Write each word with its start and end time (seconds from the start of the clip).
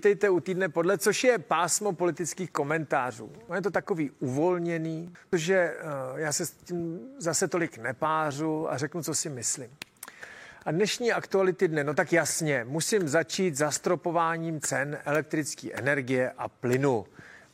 vítejte 0.00 0.30
u 0.30 0.40
týdne 0.40 0.68
podle, 0.68 0.98
což 0.98 1.24
je 1.24 1.38
pásmo 1.38 1.92
politických 1.92 2.50
komentářů. 2.50 3.32
Je 3.54 3.62
to 3.62 3.70
takový 3.70 4.10
uvolněný, 4.10 5.12
protože 5.30 5.74
uh, 6.12 6.18
já 6.18 6.32
se 6.32 6.46
s 6.46 6.50
tím 6.52 7.00
zase 7.18 7.48
tolik 7.48 7.78
nepářu 7.78 8.72
a 8.72 8.78
řeknu, 8.78 9.02
co 9.02 9.14
si 9.14 9.28
myslím. 9.28 9.70
A 10.64 10.70
dnešní 10.70 11.12
aktuality 11.12 11.68
dne, 11.68 11.84
no 11.84 11.94
tak 11.94 12.12
jasně, 12.12 12.64
musím 12.68 13.08
začít 13.08 13.56
zastropováním 13.56 14.60
cen 14.60 14.98
elektrické 15.04 15.72
energie 15.72 16.32
a 16.38 16.48
plynu. 16.48 17.06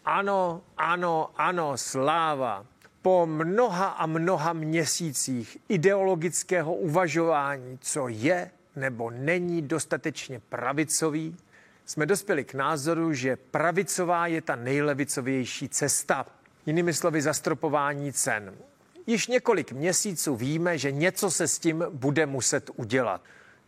Ano, 0.05 0.63
ano, 0.77 1.31
ano, 1.37 1.77
sláva. 1.77 2.67
Po 3.03 3.27
mnoha 3.27 3.87
a 3.87 4.07
mnoha 4.07 4.53
měsících 4.53 5.59
ideologického 5.69 6.75
uvažování, 6.75 7.79
co 7.81 8.09
je 8.09 8.51
nebo 8.77 9.11
není 9.11 9.63
dostatečně 9.63 10.41
pravicový, 10.41 11.37
jsme 11.87 12.07
dospěli 12.07 12.45
k 12.45 12.55
názoru, 12.55 13.13
že 13.13 13.37
pravicová 13.37 14.27
je 14.27 14.43
ta 14.43 14.57
nejlevicovější 14.57 15.69
cesta. 15.69 16.27
Jinými 16.67 16.95
slovy 16.95 17.23
zastropování 17.23 18.13
cen. 18.13 18.55
Již 19.07 19.27
několik 19.27 19.73
měsíců 19.73 20.37
víme, 20.37 20.79
že 20.79 20.93
něco 20.93 21.31
se 21.31 21.49
s 21.49 21.59
tím 21.59 21.85
bude 21.91 22.27
muset 22.27 22.71
udělat. 22.77 23.21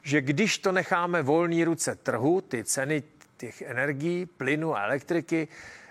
Že 0.02 0.20
když 0.20 0.58
to 0.58 0.72
necháme 0.72 1.22
volný 1.22 1.64
ruce 1.64 1.94
trhu, 1.94 2.40
ty 2.40 2.64
ceny 2.64 3.02
těch 3.36 3.62
energií, 3.62 4.26
plynu 4.26 4.76
a 4.76 4.82
elektriky, 4.82 5.48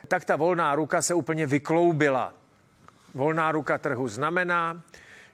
tak 0.08 0.25
ta 0.25 0.36
volná 0.36 0.75
ruka 0.75 1.02
se 1.02 1.14
úplně 1.14 1.48
vykloubila. 1.48 2.34
Volná 3.14 3.52
ruka 3.52 3.78
trhu 3.78 4.08
znamená, 4.08 4.81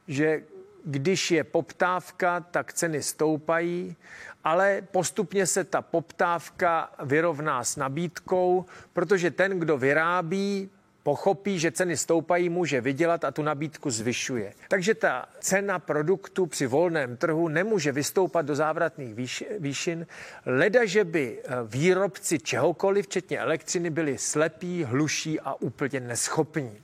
že 0.07 0.44
když 0.84 1.32
je 1.32 1.44
poptávka, 1.44 2.40
tak 2.40 2.73
ceny 2.73 3.04
stoupají, 3.04 3.96
ale 4.44 4.81
postupně 4.92 5.45
se 5.45 5.64
ta 5.64 5.81
poptávka 5.81 6.92
vyrovná 7.03 7.64
s 7.64 7.75
nabídkou, 7.75 8.66
protože 8.94 9.31
ten, 9.31 9.59
kdo 9.59 9.78
vyrábí, 9.78 10.70
pochopí, 11.03 11.59
že 11.59 11.72
ceny 11.72 11.98
stoupají, 11.98 12.50
může 12.50 12.81
vydělat 12.81 13.23
a 13.23 13.31
tu 13.31 13.42
nabídku 13.42 13.90
zvyšuje. 13.90 14.53
Takže 14.67 14.95
ta 14.95 15.25
cena 15.40 15.80
produktu 15.80 16.45
při 16.45 16.67
volném 16.67 17.18
trhu 17.18 17.47
nemůže 17.47 17.92
vystoupat 17.92 18.45
do 18.45 18.56
závratných 18.56 19.16
výš, 19.16 19.44
výšin, 19.59 20.08
leda, 20.45 20.86
že 20.86 21.03
by 21.03 21.40
eh, 21.44 21.50
výrobci 21.66 22.40
čehokoliv, 22.40 23.06
včetně 23.06 23.40
elektřiny, 23.40 23.90
byli 23.90 24.18
slepí, 24.18 24.84
hluší 24.84 25.40
a 25.40 25.53
úplně 25.53 26.00
neschopní. 26.00 26.81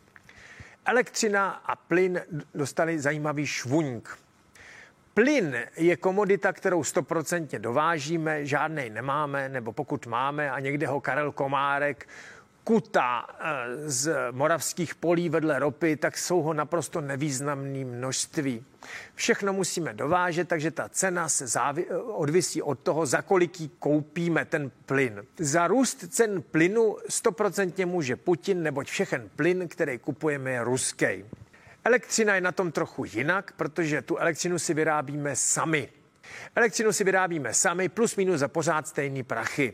Elektřina 0.85 1.49
a 1.49 1.75
plyn 1.75 2.22
dostali 2.55 2.99
zajímavý 2.99 3.47
švuňk. 3.47 4.17
Plyn 5.13 5.58
je 5.77 5.97
komodita, 5.97 6.53
kterou 6.53 6.83
stoprocentně 6.83 7.59
dovážíme, 7.59 8.45
žádnej 8.45 8.89
nemáme, 8.89 9.50
nebo 9.50 9.73
pokud 9.73 10.05
máme 10.07 10.52
a 10.52 10.59
někde 10.59 10.88
ho 10.88 11.02
Karel 11.02 11.31
Komárek 11.31 12.07
kuta 12.63 13.25
eh, 13.29 13.89
z 13.89 14.15
moravských 14.31 14.95
polí 14.95 15.29
vedle 15.29 15.59
ropy, 15.59 15.95
tak 15.95 16.17
jsou 16.17 16.41
ho 16.41 16.53
naprosto 16.53 17.01
nevýznamné 17.01 17.85
množství. 17.85 18.66
Všechno 19.16 19.53
musíme 19.53 19.93
dovážet, 19.93 20.47
takže 20.47 20.71
ta 20.71 20.89
cena 20.89 21.29
se 21.29 21.45
závi- 21.45 21.85
odvisí 22.05 22.61
od 22.61 22.79
toho, 22.79 23.05
za 23.05 23.21
koliký 23.21 23.71
koupíme 23.79 24.45
ten 24.45 24.71
plyn. 24.85 25.23
Za 25.39 25.67
růst 25.67 26.05
cen 26.09 26.41
plynu 26.41 26.97
stoprocentně 27.09 27.85
může 27.85 28.16
Putin, 28.16 28.63
neboť 28.63 28.88
všechen 28.88 29.29
plyn, 29.35 29.67
který 29.67 29.99
kupujeme, 29.99 30.51
je 30.51 30.63
ruský. 30.63 31.25
Elektřina 31.83 32.35
je 32.35 32.41
na 32.41 32.51
tom 32.51 32.71
trochu 32.71 33.05
jinak, 33.05 33.51
protože 33.57 34.01
tu 34.01 34.17
elektřinu 34.17 34.59
si 34.59 34.73
vyrábíme 34.73 35.35
sami. 35.35 35.89
Elektřinu 36.55 36.94
si 36.94 37.03
vyrábíme 37.03 37.53
sami, 37.53 37.89
plus 37.89 38.16
minus 38.16 38.39
za 38.39 38.47
pořád 38.47 38.88
stejný 38.88 39.23
prachy. 39.23 39.73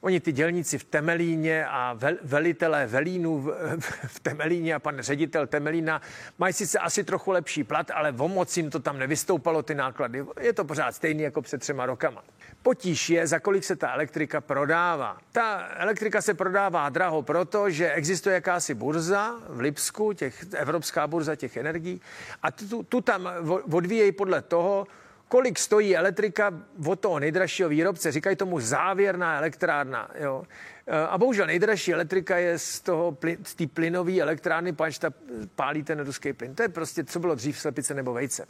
Oni 0.00 0.20
ty 0.20 0.32
dělníci 0.32 0.78
v 0.78 0.84
Temelíně 0.84 1.66
a 1.66 1.92
vel, 1.92 2.16
velitelé 2.22 2.86
Velínu 2.86 3.40
v, 3.40 3.80
v 4.06 4.20
Temelíně 4.20 4.74
a 4.74 4.78
pan 4.78 5.00
ředitel 5.00 5.46
Temelína 5.46 6.02
mají 6.38 6.52
sice 6.52 6.78
asi 6.78 7.04
trochu 7.04 7.30
lepší 7.30 7.64
plat, 7.64 7.90
ale 7.94 8.14
o 8.18 8.28
moc 8.28 8.56
jim 8.56 8.70
to 8.70 8.80
tam 8.80 8.98
nevystoupalo 8.98 9.62
ty 9.62 9.74
náklady. 9.74 10.24
Je 10.40 10.52
to 10.52 10.64
pořád 10.64 10.94
stejný 10.94 11.22
jako 11.22 11.42
před 11.42 11.60
třema 11.60 11.86
rokama. 11.86 12.24
Potíž 12.62 13.10
je, 13.10 13.26
za 13.26 13.38
kolik 13.38 13.64
se 13.64 13.76
ta 13.76 13.92
elektrika 13.92 14.40
prodává. 14.40 15.18
Ta 15.32 15.68
elektrika 15.76 16.22
se 16.22 16.34
prodává 16.34 16.88
draho 16.88 17.22
proto, 17.22 17.70
že 17.70 17.92
existuje 17.92 18.34
jakási 18.34 18.74
burza 18.74 19.34
v 19.48 19.60
Lipsku, 19.60 20.12
těch, 20.12 20.44
evropská 20.52 21.06
burza 21.06 21.36
těch 21.36 21.56
energií 21.56 22.00
a 22.42 22.50
tu, 22.50 22.82
tu 22.82 23.00
tam 23.00 23.30
odvíjejí 23.72 24.12
podle 24.12 24.42
toho, 24.42 24.86
kolik 25.28 25.58
stojí 25.58 25.96
elektrika 25.96 26.52
od 26.86 27.00
toho 27.00 27.18
nejdražšího 27.18 27.68
výrobce. 27.68 28.12
Říkají 28.12 28.36
tomu 28.36 28.60
závěrná 28.60 29.38
elektrárna. 29.38 30.10
Jo. 30.14 30.44
E, 30.86 31.06
a 31.06 31.18
bohužel 31.18 31.46
nejdražší 31.46 31.92
elektrika 31.92 32.38
je 32.38 32.58
z 32.58 32.80
toho 32.80 33.16
z 33.42 33.54
té 33.54 33.66
plynové 33.66 34.20
elektrárny, 34.20 34.72
pač 34.72 34.98
ta 34.98 35.10
pálí 35.54 35.82
ten 35.82 36.00
ruský 36.00 36.32
plyn. 36.32 36.54
To 36.54 36.62
je 36.62 36.68
prostě, 36.68 37.04
co 37.04 37.20
bylo 37.20 37.34
dřív, 37.34 37.58
slepice 37.58 37.94
nebo 37.94 38.12
vejce. 38.12 38.46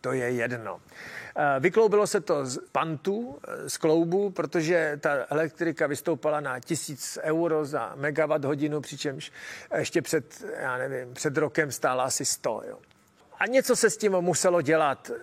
To 0.00 0.12
je 0.12 0.30
jedno. 0.30 0.80
E, 1.36 1.60
vykloubilo 1.60 2.06
se 2.06 2.20
to 2.20 2.46
z 2.46 2.58
pantu, 2.72 3.38
e, 3.48 3.70
z 3.70 3.76
kloubu, 3.76 4.30
protože 4.30 4.98
ta 5.00 5.26
elektrika 5.30 5.86
vystoupala 5.86 6.40
na 6.40 6.60
tisíc 6.60 7.18
euro 7.22 7.64
za 7.64 7.92
megawatt 7.96 8.44
hodinu, 8.44 8.80
přičemž 8.80 9.32
ještě 9.78 10.02
před, 10.02 10.44
já 10.60 10.78
nevím, 10.78 11.14
před 11.14 11.36
rokem 11.36 11.72
stála 11.72 12.04
asi 12.04 12.24
100. 12.24 12.62
Jo. 12.68 12.78
A 13.44 13.46
něco 13.46 13.76
se 13.76 13.90
s 13.90 13.96
tím 13.96 14.12
muselo 14.12 14.62
dělat. 14.62 15.10
Eh, 15.10 15.18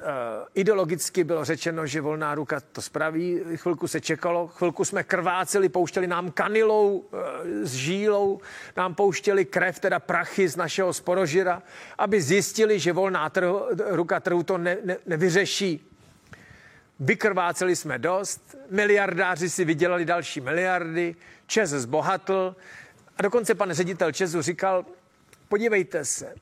ideologicky 0.53 1.23
bylo 1.23 1.45
řečeno, 1.45 1.85
že 1.85 2.01
volná 2.01 2.35
ruka 2.35 2.59
to 2.59 2.81
spraví. 2.81 3.41
Chvilku 3.55 3.87
se 3.87 4.01
čekalo, 4.01 4.47
chvilku 4.47 4.85
jsme 4.85 5.03
krváceli, 5.03 5.69
pouštěli 5.69 6.07
nám 6.07 6.31
kanilou 6.31 7.05
eh, 7.13 7.65
s 7.65 7.73
žílou, 7.73 8.39
nám 8.77 8.95
pouštěli 8.95 9.45
krev, 9.45 9.79
teda 9.79 9.99
prachy 9.99 10.47
z 10.47 10.55
našeho 10.55 10.93
sporožira, 10.93 11.63
aby 11.97 12.21
zjistili, 12.21 12.79
že 12.79 12.93
volná 12.93 13.29
trhu, 13.29 13.61
ruka 13.87 14.19
trhu 14.19 14.43
to 14.43 14.57
ne, 14.57 14.77
ne, 14.83 14.97
nevyřeší. 15.05 15.89
Vykrváceli 16.99 17.75
jsme 17.75 17.99
dost, 17.99 18.57
miliardáři 18.69 19.49
si 19.49 19.65
vydělali 19.65 20.05
další 20.05 20.41
miliardy, 20.41 21.15
Čes 21.47 21.69
zbohatl 21.69 22.55
a 23.17 23.21
dokonce 23.21 23.55
pan 23.55 23.73
ředitel 23.73 24.11
Česu 24.11 24.41
říkal, 24.41 24.85
podívejte 25.49 26.05
se, 26.05 26.35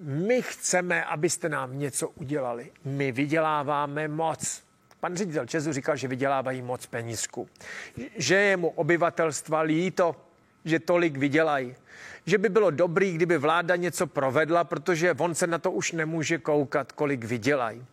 my 0.00 0.42
chceme, 0.42 1.04
abyste 1.04 1.48
nám 1.48 1.78
něco 1.78 2.08
udělali. 2.08 2.72
My 2.84 3.12
vyděláváme 3.12 4.08
moc. 4.08 4.62
Pan 5.00 5.16
ředitel 5.16 5.46
Česu 5.46 5.72
říkal, 5.72 5.96
že 5.96 6.08
vydělávají 6.08 6.62
moc 6.62 6.86
penízku. 6.86 7.48
Že 8.16 8.34
je 8.34 8.56
mu 8.56 8.68
obyvatelstva 8.68 9.60
líto, 9.60 10.16
že 10.64 10.78
tolik 10.78 11.16
vydělají. 11.16 11.74
Že 12.26 12.38
by 12.38 12.48
bylo 12.48 12.70
dobrý, 12.70 13.12
kdyby 13.12 13.38
vláda 13.38 13.76
něco 13.76 14.06
provedla, 14.06 14.64
protože 14.64 15.14
on 15.18 15.34
se 15.34 15.46
na 15.46 15.58
to 15.58 15.70
už 15.70 15.92
nemůže 15.92 16.38
koukat, 16.38 16.92
kolik 16.92 17.24
vydělají. 17.24 17.86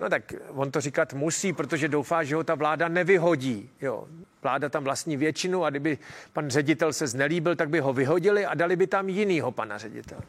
No 0.00 0.08
tak 0.08 0.32
on 0.48 0.70
to 0.70 0.80
říkat 0.80 1.14
musí, 1.14 1.52
protože 1.52 1.88
doufá, 1.88 2.24
že 2.24 2.34
ho 2.34 2.44
ta 2.44 2.54
vláda 2.54 2.88
nevyhodí. 2.88 3.70
Jo. 3.80 4.08
Vláda 4.42 4.68
tam 4.68 4.84
vlastní 4.84 5.16
většinu 5.16 5.64
a 5.64 5.70
kdyby 5.70 5.98
pan 6.32 6.50
ředitel 6.50 6.92
se 6.92 7.06
znelíbil, 7.06 7.56
tak 7.56 7.68
by 7.68 7.80
ho 7.80 7.92
vyhodili 7.92 8.46
a 8.46 8.54
dali 8.54 8.76
by 8.76 8.86
tam 8.86 9.08
jinýho 9.08 9.52
pana 9.52 9.78
ředitele. 9.78 10.20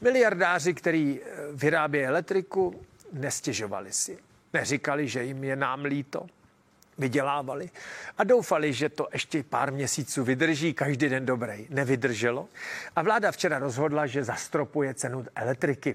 Miliardáři, 0.00 0.74
který 0.74 1.20
eh, 1.20 1.26
vyrábí 1.52 2.04
elektriku, 2.04 2.80
nestěžovali 3.12 3.92
si. 3.92 4.18
Neříkali, 4.52 5.08
že 5.08 5.24
jim 5.24 5.44
je 5.44 5.56
nám 5.56 5.84
líto. 5.84 6.26
Vydělávali 6.98 7.70
a 8.18 8.24
doufali, 8.24 8.72
že 8.72 8.88
to 8.88 9.08
ještě 9.12 9.42
pár 9.42 9.72
měsíců 9.72 10.24
vydrží, 10.24 10.74
každý 10.74 11.08
den 11.08 11.26
dobrý. 11.26 11.66
Nevydrželo. 11.70 12.48
A 12.96 13.02
vláda 13.02 13.32
včera 13.32 13.58
rozhodla, 13.58 14.06
že 14.06 14.24
zastropuje 14.24 14.94
cenu 14.94 15.24
elektriky. 15.34 15.94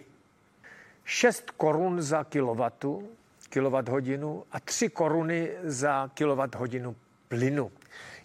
6 1.06 1.52
korun 1.52 2.02
za 2.02 2.24
kilowatu, 2.24 3.10
kilowatt 3.50 3.90
hodinu 3.90 4.44
a 4.52 4.60
3 4.60 4.90
koruny 4.90 5.52
za 5.64 6.10
kilowatt 6.14 6.56
hodinu 6.56 6.96
plynu. 7.28 7.72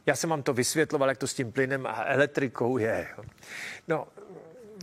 Já 0.07 0.17
jsem 0.17 0.31
vám 0.31 0.43
to 0.43 0.53
vysvětloval, 0.53 1.09
jak 1.09 1.19
to 1.19 1.27
s 1.27 1.35
tím 1.35 1.53
plynem 1.53 1.87
a 1.87 2.05
elektrikou 2.05 2.79
je. 2.79 3.09
No, 3.89 4.07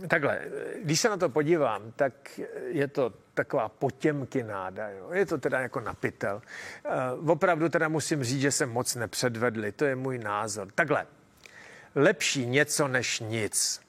takhle, 0.08 0.40
když 0.82 1.00
se 1.00 1.08
na 1.08 1.16
to 1.16 1.28
podívám, 1.28 1.92
tak 1.96 2.40
je 2.66 2.88
to 2.88 3.12
taková 3.34 3.68
potěmkináda, 3.68 4.88
jo. 4.88 5.10
Je 5.12 5.26
to 5.26 5.38
teda 5.38 5.60
jako 5.60 5.80
napitel. 5.80 6.42
Uh, 7.20 7.30
opravdu 7.30 7.68
teda 7.68 7.88
musím 7.88 8.24
říct, 8.24 8.40
že 8.40 8.52
se 8.52 8.66
moc 8.66 8.94
nepředvedli, 8.94 9.72
to 9.72 9.84
je 9.84 9.96
můj 9.96 10.18
názor. 10.18 10.68
Takhle, 10.74 11.06
lepší 11.94 12.46
něco 12.46 12.88
než 12.88 13.20
nic. 13.20 13.80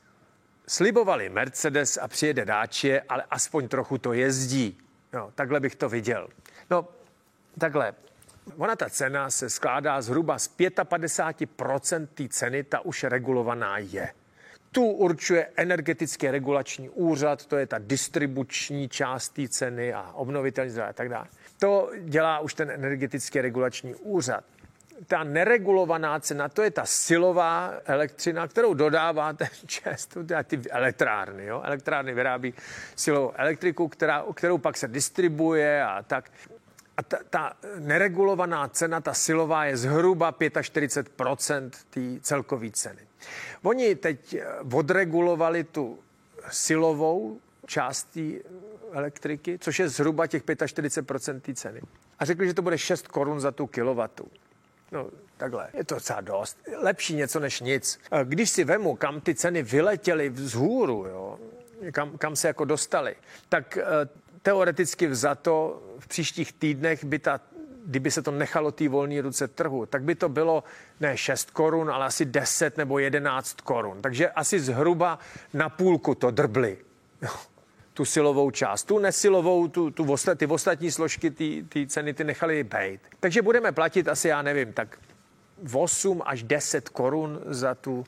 Slibovali 0.68 1.30
Mercedes 1.30 1.98
a 2.02 2.08
přijede 2.08 2.46
dáče, 2.46 3.01
ale 3.10 3.24
aspoň 3.31 3.68
trochu 3.68 3.98
to 3.98 4.13
jezdí. 4.13 4.78
Jo, 5.13 5.31
takhle 5.36 5.60
bych 5.60 5.75
to 5.75 5.90
viděl. 5.90 6.28
No, 6.69 6.88
takhle, 7.60 7.94
Ona 8.58 8.75
ta 8.75 8.90
cena 8.90 9.30
se 9.30 9.50
skládá 9.50 10.01
zhruba 10.01 10.40
z 10.40 10.58
55% 10.58 12.08
té 12.08 12.28
ceny, 12.30 12.63
ta 12.63 12.80
už 12.80 13.04
regulovaná 13.04 13.78
je. 13.78 14.13
Tu 14.75 14.86
určuje 14.86 15.48
energetický 15.56 16.31
regulační 16.31 16.89
úřad, 16.89 17.45
to 17.45 17.57
je 17.57 17.68
ta 17.68 17.77
distribuční 17.80 18.89
část 18.89 19.30
té 19.30 19.48
ceny 19.48 19.94
a 19.94 20.12
obnovitelný 20.13 20.72
zdroje 20.72 20.89
a 20.89 20.94
tak 20.94 21.10
dále. 21.10 21.25
To 21.60 21.92
dělá 22.04 22.39
už 22.39 22.54
ten 22.54 22.72
energetický 22.72 23.42
regulační 23.42 23.95
úřad. 23.95 24.44
ta 25.07 25.24
neregulovaná 25.24 26.19
cena, 26.19 26.50
to 26.50 26.62
je 26.62 26.72
ta 26.72 26.86
silová 26.86 27.74
elektřina, 27.86 28.48
kterou 28.48 28.74
dodává 28.74 29.33
ten 29.33 29.48
čest, 29.66 30.18
ty 30.44 30.60
elektrárny. 30.69 31.45
Jo? 31.45 31.62
Elektrárny 31.66 32.13
vyrábí 32.13 32.54
silovou 32.95 33.31
elektriku, 33.36 33.88
která, 33.88 34.25
kterou 34.33 34.57
pak 34.57 34.77
se 34.77 34.88
distribuje 34.88 35.83
a 35.83 36.04
tak. 36.04 36.31
A 36.97 37.03
ta, 37.03 37.18
ta 37.30 37.53
neregulovaná 37.80 38.68
cena, 38.68 39.01
ta 39.01 39.13
silová, 39.13 39.65
je 39.65 39.77
zhruba 39.77 40.31
45% 40.31 41.69
té 41.89 42.19
celkové 42.21 42.71
ceny. 42.71 43.01
Oni 43.63 43.95
teď 43.95 44.38
odregulovali 44.74 45.63
tu 45.63 46.00
silovou 46.51 47.39
část 47.65 48.03
té 48.03 48.21
elektriky, 48.92 49.57
což 49.59 49.80
je 49.80 49.89
zhruba 49.89 50.27
těch 50.27 50.44
45% 50.44 51.42
té 51.42 51.53
ceny. 51.53 51.81
A 52.19 52.25
řekli, 52.25 52.47
že 52.47 52.53
to 52.53 52.62
bude 52.62 52.77
6 52.77 53.07
korun 53.07 53.39
za 53.39 53.51
tu 53.51 53.68
kilowatu. 53.68 54.27
No, 54.91 55.09
takhle. 55.38 55.68
Je 55.74 55.83
to 55.83 55.95
docela 55.95 56.21
dost. 56.21 56.57
Lepší 56.77 57.15
něco 57.15 57.39
než 57.39 57.62
nic. 57.62 58.00
Když 58.24 58.50
si 58.50 58.63
vemu, 58.63 58.95
kam 58.95 59.21
ty 59.21 59.36
ceny 59.36 59.63
vyletěly 59.63 60.30
vzhůru, 60.30 61.06
jo, 61.06 61.39
kam, 61.91 62.18
kam 62.18 62.36
se 62.36 62.48
jako 62.48 62.65
dostali, 62.65 63.15
tak 63.50 63.77
eh, 63.77 63.83
teoreticky 64.41 65.07
vzato 65.07 65.83
v 66.06 66.07
příštích 66.07 66.54
týdnech 66.54 67.04
by 67.04 67.19
ta 67.19 67.40
kdyby 67.88 68.12
se 68.12 68.22
to 68.22 68.31
nechalo 68.31 68.72
té 68.72 68.90
volné 68.90 69.22
ruce 69.22 69.48
trhu, 69.48 69.86
tak 69.86 70.04
by 70.04 70.16
to 70.16 70.30
bylo 70.30 70.63
ne 71.00 71.18
6 71.18 71.52
korun, 71.52 71.90
ale 71.90 72.06
asi 72.06 72.25
10 72.25 72.78
nebo 72.78 73.00
11 73.00 73.62
korun. 73.62 74.02
Takže 74.02 74.30
asi 74.30 74.60
zhruba 74.60 75.19
na 75.54 75.69
půlku 75.69 76.16
to 76.16 76.31
drbli. 76.31 76.78
tu 77.94 78.06
silovou 78.06 78.52
část. 78.52 78.84
Tu 78.84 79.00
nesilovou, 79.00 79.68
tu, 79.68 79.92
tu 79.92 80.16
ty 80.36 80.46
ostatní 80.46 80.92
složky 80.92 81.31
ty 81.69 81.88
ceny 81.88 82.13
ty 82.13 82.24
nechali 82.24 82.63
být. 82.63 83.01
Takže 83.19 83.42
budeme 83.42 83.72
platit 83.72 84.08
asi, 84.08 84.28
já 84.28 84.42
nevím, 84.42 84.74
tak 84.74 84.98
8 85.74 86.22
až 86.25 86.44
10 86.44 86.90
korun 86.90 87.42
za 87.46 87.75
tu 87.75 88.04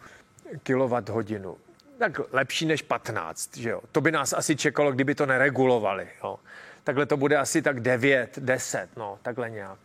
kilowatt 0.64 1.10
hodinu. 1.10 1.58
Tak 1.98 2.20
lepší 2.32 2.66
než 2.66 2.82
15, 2.82 3.58
že 3.58 3.70
jo. 3.70 3.82
To 3.92 4.02
by 4.02 4.12
nás 4.12 4.34
asi 4.34 4.56
čekalo, 4.56 4.92
kdyby 4.92 5.16
to 5.16 5.26
neregulovali, 5.26 6.08
jo. 6.24 6.40
Takhle 6.88 7.06
to 7.06 7.18
bude 7.18 7.38
asi 7.38 7.62
tak 7.62 7.80
9, 7.80 8.39
10, 8.39 8.89
no, 8.98 9.19
takhle 9.22 9.50
nějak. 9.50 9.80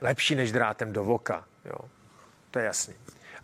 Lepší 0.00 0.34
než 0.34 0.52
drátem 0.52 0.92
do 0.92 1.04
voka, 1.04 1.44
jo. 1.64 1.88
To 2.50 2.58
je 2.58 2.64
jasný. 2.64 2.94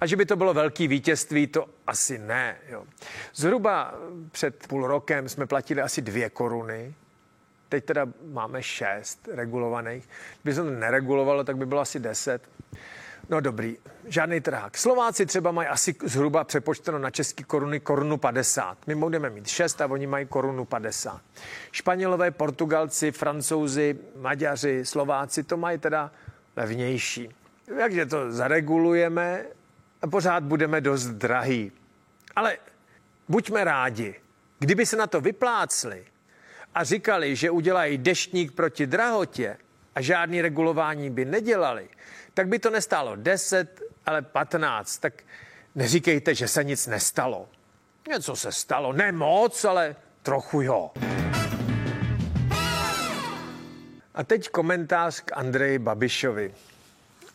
A 0.00 0.06
že 0.06 0.16
by 0.16 0.26
to 0.26 0.36
bylo 0.36 0.54
velký 0.54 0.88
vítězství, 0.88 1.46
to 1.46 1.66
asi 1.86 2.18
ne. 2.18 2.56
Jo. 2.68 2.84
Zhruba 3.34 3.94
před 4.32 4.66
půl 4.66 4.86
rokem 4.86 5.28
jsme 5.28 5.46
platili 5.46 5.82
asi 5.82 6.02
dvě 6.02 6.30
koruny, 6.30 6.94
teď 7.68 7.84
teda 7.84 8.06
máme 8.32 8.62
šest 8.62 9.28
regulovaných. 9.32 10.08
Kdyby 10.42 10.54
se 10.54 10.62
to 10.62 10.70
neregulovalo, 10.70 11.44
tak 11.44 11.56
by 11.56 11.66
bylo 11.66 11.80
asi 11.80 12.00
deset. 12.00 12.48
No 13.30 13.40
dobrý, 13.40 13.76
žádný 14.04 14.40
trhák. 14.40 14.78
Slováci 14.78 15.26
třeba 15.26 15.50
mají 15.50 15.68
asi 15.68 15.94
zhruba 16.04 16.44
přepočteno 16.44 16.98
na 16.98 17.10
české 17.10 17.44
koruny 17.44 17.80
korunu 17.80 18.16
50. 18.16 18.86
My 18.86 18.94
budeme 18.94 19.30
mít 19.30 19.46
6 19.46 19.80
a 19.80 19.86
oni 19.86 20.06
mají 20.06 20.26
korunu 20.26 20.64
50. 20.64 21.20
Španělové, 21.72 22.30
Portugalci, 22.30 23.12
Francouzi, 23.12 23.98
Maďaři, 24.16 24.86
Slováci 24.86 25.42
to 25.42 25.56
mají 25.56 25.78
teda 25.78 26.10
levnější. 26.56 27.28
Takže 27.78 28.06
to 28.06 28.32
zaregulujeme 28.32 29.44
a 30.02 30.06
pořád 30.06 30.42
budeme 30.42 30.80
dost 30.80 31.06
drahý. 31.06 31.72
Ale 32.36 32.56
buďme 33.28 33.64
rádi, 33.64 34.14
kdyby 34.58 34.86
se 34.86 34.96
na 34.96 35.06
to 35.06 35.20
vyplácli 35.20 36.04
a 36.74 36.84
říkali, 36.84 37.36
že 37.36 37.50
udělají 37.50 37.98
deštník 37.98 38.52
proti 38.52 38.86
drahotě 38.86 39.56
a 39.94 40.00
žádný 40.00 40.42
regulování 40.42 41.10
by 41.10 41.24
nedělali, 41.24 41.88
tak 42.34 42.48
by 42.48 42.58
to 42.58 42.70
nestálo 42.70 43.16
10, 43.16 43.80
ale 44.06 44.22
15. 44.22 44.98
Tak 44.98 45.22
neříkejte, 45.74 46.34
že 46.34 46.48
se 46.48 46.64
nic 46.64 46.86
nestalo. 46.86 47.48
Něco 48.08 48.36
se 48.36 48.52
stalo, 48.52 48.92
ne 48.92 49.12
moc, 49.12 49.64
ale 49.64 49.96
trochu 50.22 50.62
jo. 50.62 50.90
A 54.14 54.24
teď 54.24 54.48
komentář 54.48 55.20
k 55.20 55.36
Andreji 55.36 55.78
Babišovi. 55.78 56.54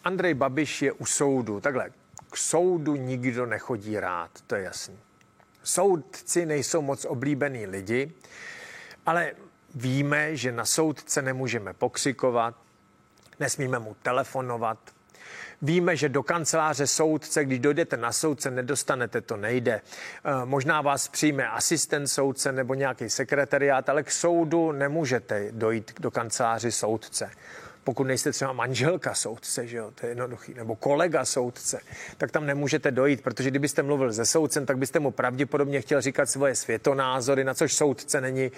Andrej 0.03 0.33
Babiš 0.33 0.81
je 0.81 0.92
u 0.92 1.06
soudu. 1.06 1.62
Takhle, 1.62 1.89
k 2.31 2.38
soudu 2.38 2.95
nikdo 2.95 3.45
nechodí 3.45 4.00
rád, 4.00 4.31
to 4.48 4.56
je 4.56 4.63
jasný. 4.63 5.00
Soudci 5.63 6.45
nejsou 6.45 6.81
moc 6.81 7.06
oblíbený 7.06 7.65
lidi, 7.65 8.13
ale 9.06 9.31
víme, 9.75 10.36
že 10.36 10.51
na 10.51 10.65
soudce 10.65 11.21
nemůžeme 11.21 11.74
pokřikovat, 11.74 12.56
nesmíme 13.40 13.80
mu 13.80 13.96
telefonovat. 14.02 14.78
Víme, 15.62 15.96
že 15.96 16.10
do 16.10 16.24
kanceláře 16.24 16.88
soudce, 16.88 17.46
když 17.46 17.60
dojdete 17.60 17.98
na 17.98 18.12
soudce, 18.12 18.52
nedostanete, 18.52 19.22
to 19.22 19.38
nejde. 19.38 19.82
Eh, 19.82 20.32
možná 20.46 20.82
vás 20.82 21.08
přijme 21.08 21.50
asistent 21.50 22.08
soudce 22.08 22.52
nebo 22.52 22.74
nějaký 22.74 23.10
sekretariát, 23.10 23.90
ale 23.90 24.04
k 24.04 24.12
soudu 24.12 24.72
nemůžete 24.72 25.48
dojít 25.52 25.92
do 26.00 26.12
kanceláři 26.12 26.72
soudce 26.72 27.32
pokud 27.86 28.04
nejste 28.04 28.32
třeba 28.32 28.54
manželka 28.54 29.14
soudce, 29.14 29.68
že 29.68 29.78
jo, 29.78 29.92
to 29.96 30.06
je 30.06 30.12
jednoduchý, 30.12 30.54
nebo 30.54 30.76
kolega 30.76 31.26
soudce, 31.26 31.80
tak 32.18 32.32
tam 32.32 32.46
nemůžete 32.46 32.92
dojít, 32.92 33.22
protože 33.22 33.50
kdybyste 33.50 33.84
mluvil 33.84 34.14
se 34.14 34.26
soudcem, 34.26 34.66
tak 34.66 34.78
byste 34.78 35.00
mu 35.00 35.12
pravděpodobně 35.12 35.82
chtěl 35.82 36.02
říkat 36.02 36.30
svoje 36.30 36.56
světonázory, 36.56 37.44
na 37.44 37.54
což 37.54 37.74
soudce 37.74 38.22
není 38.22 38.52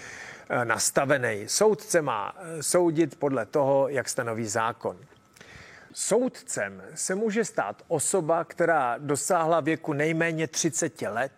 eh, 0.49 0.65
nastavený. 0.65 1.43
Soudce 1.47 2.01
má 2.01 2.35
eh, 2.37 2.63
soudit 2.63 3.15
podle 3.15 3.45
toho, 3.45 3.87
jak 3.87 4.09
stanoví 4.09 4.45
zákon. 4.45 4.97
Soudcem 5.93 6.83
se 6.95 7.15
může 7.15 7.45
stát 7.45 7.83
osoba, 7.87 8.43
která 8.43 8.95
dosáhla 8.97 9.59
věku 9.59 9.93
nejméně 9.93 10.47
30 10.47 11.01
let, 11.01 11.31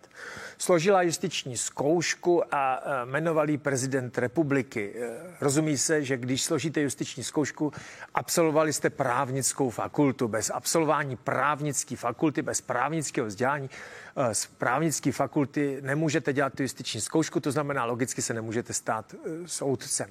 složila 0.60 1.02
justiční 1.02 1.56
zkoušku 1.56 2.54
a 2.54 2.82
e, 2.84 3.06
jmenoval 3.06 3.46
prezident 3.58 4.18
republiky. 4.18 4.92
E, 4.96 5.10
rozumí 5.40 5.78
se, 5.78 6.04
že 6.04 6.16
když 6.16 6.42
složíte 6.42 6.80
justiční 6.80 7.24
zkoušku, 7.24 7.72
absolvovali 8.14 8.72
jste 8.72 8.90
právnickou 8.90 9.70
fakultu. 9.70 10.28
Bez 10.28 10.50
absolvování 10.54 11.16
právnické 11.16 11.96
fakulty, 11.96 12.42
bez 12.42 12.60
právnického 12.60 13.26
vzdělání 13.26 13.70
e, 14.16 14.34
z 14.34 14.46
právnické 14.46 15.12
fakulty 15.12 15.78
nemůžete 15.80 16.32
dělat 16.32 16.54
tu 16.54 16.62
justiční 16.62 17.00
zkoušku, 17.00 17.40
to 17.40 17.52
znamená, 17.52 17.84
logicky 17.84 18.22
se 18.22 18.34
nemůžete 18.34 18.72
stát 18.72 19.14
soudcem. 19.46 20.10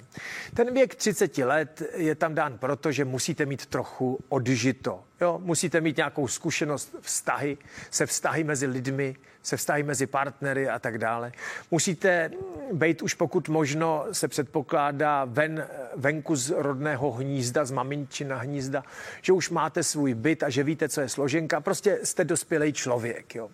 Ten 0.54 0.74
věk 0.74 0.94
30 0.94 1.38
let 1.38 1.82
je 1.94 2.14
tam 2.14 2.34
dán 2.34 2.58
proto, 2.58 2.92
že 2.92 3.04
musíte 3.04 3.46
mít 3.46 3.66
trochu 3.66 4.18
odžito. 4.28 5.04
Jo? 5.20 5.40
Musíte 5.42 5.80
mít 5.80 5.96
nějakou 5.96 6.28
zkušenost 6.28 6.94
vztahy, 7.00 7.58
se 7.90 8.06
vztahy 8.06 8.44
mezi 8.44 8.66
lidmi, 8.66 9.16
se 9.42 9.56
vztahy 9.56 9.82
mezi 9.82 10.06
partnery 10.06 10.68
a 10.68 10.78
tak 10.78 10.98
dále. 10.98 11.32
Musíte 11.70 12.30
být 12.72 13.02
už 13.02 13.14
pokud 13.14 13.48
možno, 13.48 14.04
se 14.12 14.28
předpokládá, 14.28 15.24
ven, 15.24 15.66
venku 15.96 16.36
z 16.36 16.50
rodného 16.50 17.10
hnízda, 17.10 17.64
z 17.64 17.70
maminčina 17.70 18.36
hnízda, 18.36 18.84
že 19.22 19.32
už 19.32 19.50
máte 19.50 19.82
svůj 19.82 20.14
byt 20.14 20.42
a 20.42 20.50
že 20.50 20.64
víte, 20.64 20.88
co 20.88 21.00
je 21.00 21.08
složenka. 21.08 21.60
Prostě 21.60 21.98
jste 22.02 22.24
dospělý 22.24 22.72
člověk. 22.72 23.34
Jo 23.34 23.50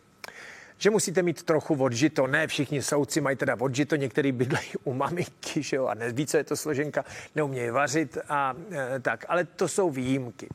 že 0.79 0.91
musíte 0.91 1.23
mít 1.23 1.43
trochu 1.43 1.75
odžito. 1.75 2.27
Ne 2.27 2.47
všichni 2.47 2.83
soudci 2.83 3.21
mají 3.21 3.37
teda 3.37 3.57
odžito, 3.61 3.97
některý 3.97 4.33
bydlejí 4.33 4.71
u 4.85 4.93
maminky, 4.93 5.63
že 5.63 5.77
jo, 5.77 5.87
a 5.87 5.95
neví, 5.95 6.27
co 6.27 6.37
je 6.37 6.45
to 6.45 6.57
složenka, 6.57 7.05
neumějí 7.35 7.71
vařit 7.71 8.19
a 8.29 8.55
e, 8.71 9.01
tak, 9.01 9.25
ale 9.29 9.45
to 9.45 9.69
jsou 9.69 9.91
výjimky. 9.91 10.49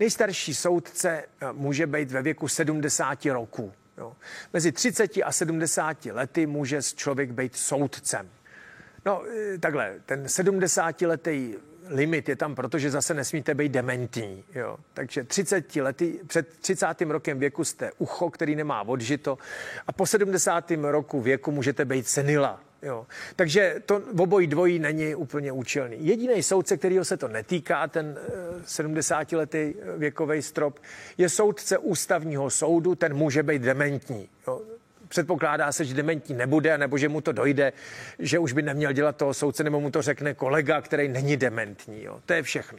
Nejstarší 0.00 0.54
soudce 0.54 1.10
e, 1.10 1.24
může 1.52 1.86
být 1.86 2.10
ve 2.10 2.22
věku 2.22 2.48
70 2.48 3.24
roků. 3.24 3.72
Jo. 3.98 4.12
Mezi 4.52 4.72
30 4.72 5.10
a 5.24 5.32
70 5.32 6.04
lety 6.04 6.46
může 6.46 6.82
člověk 6.82 7.32
být 7.32 7.56
soudcem. 7.56 8.28
No, 9.06 9.22
e, 9.54 9.58
takhle, 9.58 9.94
ten 10.06 10.24
70-letý 10.24 11.54
limit 11.90 12.28
je 12.28 12.36
tam, 12.36 12.54
protože 12.54 12.90
zase 12.90 13.14
nesmíte 13.14 13.54
být 13.54 13.72
dementní. 13.72 14.44
Jo. 14.54 14.76
Takže 14.94 15.24
30 15.24 15.76
lety, 15.76 16.20
před 16.26 16.48
30. 16.60 16.86
rokem 17.00 17.38
věku 17.38 17.64
jste 17.64 17.90
ucho, 17.98 18.30
který 18.30 18.56
nemá 18.56 18.82
odžito 18.82 19.38
a 19.86 19.92
po 19.92 20.06
70. 20.06 20.70
roku 20.80 21.20
věku 21.20 21.50
můžete 21.52 21.84
být 21.84 22.08
senila. 22.08 22.60
Jo. 22.82 23.06
Takže 23.36 23.82
to 23.86 24.02
obojí 24.18 24.46
dvojí 24.46 24.78
není 24.78 25.14
úplně 25.14 25.52
účelný. 25.52 25.96
Jediný 26.00 26.42
soudce, 26.42 26.76
kterého 26.76 27.04
se 27.04 27.16
to 27.16 27.28
netýká, 27.28 27.88
ten 27.88 28.18
70-letý 28.66 29.58
eh, 29.58 29.98
věkový 29.98 30.42
strop, 30.42 30.78
je 31.18 31.28
soudce 31.28 31.78
ústavního 31.78 32.50
soudu, 32.50 32.94
ten 32.94 33.14
může 33.14 33.42
být 33.42 33.62
dementní. 33.62 34.28
Jo 34.46 34.60
předpokládá 35.10 35.72
se, 35.72 35.84
že 35.84 35.94
dementní 35.94 36.34
nebude, 36.34 36.78
nebo 36.78 36.98
že 36.98 37.08
mu 37.08 37.20
to 37.20 37.32
dojde, 37.32 37.72
že 38.18 38.38
už 38.38 38.52
by 38.52 38.62
neměl 38.62 38.92
dělat 38.92 39.16
toho 39.16 39.34
soudce, 39.34 39.64
nebo 39.64 39.80
mu 39.80 39.90
to 39.90 40.02
řekne 40.02 40.34
kolega, 40.34 40.80
který 40.80 41.08
není 41.08 41.36
dementní. 41.36 42.04
Jo. 42.04 42.20
To 42.26 42.32
je 42.32 42.42
všechno. 42.42 42.78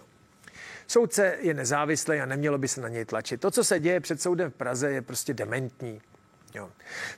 Soudce 0.88 1.38
je 1.42 1.54
nezávislý 1.54 2.20
a 2.20 2.26
nemělo 2.26 2.58
by 2.58 2.68
se 2.68 2.82
na 2.82 2.88
něj 2.88 3.06
tlačit. 3.06 3.42
To, 3.42 3.52
co 3.52 3.64
se 3.64 3.80
děje 3.80 4.00
před 4.00 4.22
soudem 4.22 4.52
v 4.52 4.54
Praze, 4.54 4.92
je 4.92 5.02
prostě 5.02 5.34
dementní. 5.34 6.02
Jo. 6.56 6.70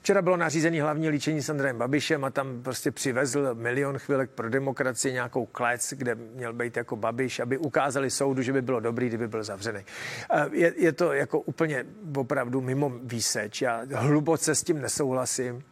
Včera 0.01 0.21
bylo 0.21 0.37
nařízený 0.37 0.79
hlavní 0.79 1.09
líčení 1.09 1.41
s 1.41 1.49
Andrejem 1.49 1.77
Babišem 1.77 2.23
a 2.23 2.29
tam 2.29 2.63
prostě 2.63 2.91
přivezl 2.91 3.55
milion 3.55 3.97
chvilek 3.99 4.29
pro 4.29 4.49
demokracii 4.49 5.13
nějakou 5.13 5.45
klec, 5.45 5.93
kde 5.97 6.15
měl 6.15 6.53
být 6.53 6.77
jako 6.77 6.95
Babiš, 6.95 7.39
aby 7.39 7.57
ukázali 7.57 8.11
soudu, 8.11 8.41
že 8.41 8.53
by 8.53 8.61
bylo 8.61 8.79
dobrý, 8.79 9.07
kdyby 9.07 9.27
byl 9.27 9.43
zavřený. 9.43 9.85
Je, 10.51 10.73
je 10.77 10.91
to 10.91 11.13
jako 11.13 11.39
úplně 11.39 11.85
opravdu 12.17 12.61
mimo 12.61 12.89
výseč. 13.03 13.61
Já 13.61 13.83
hluboce 13.93 14.55
s 14.55 14.63
tím 14.63 14.81
nesouhlasím. 14.81 15.63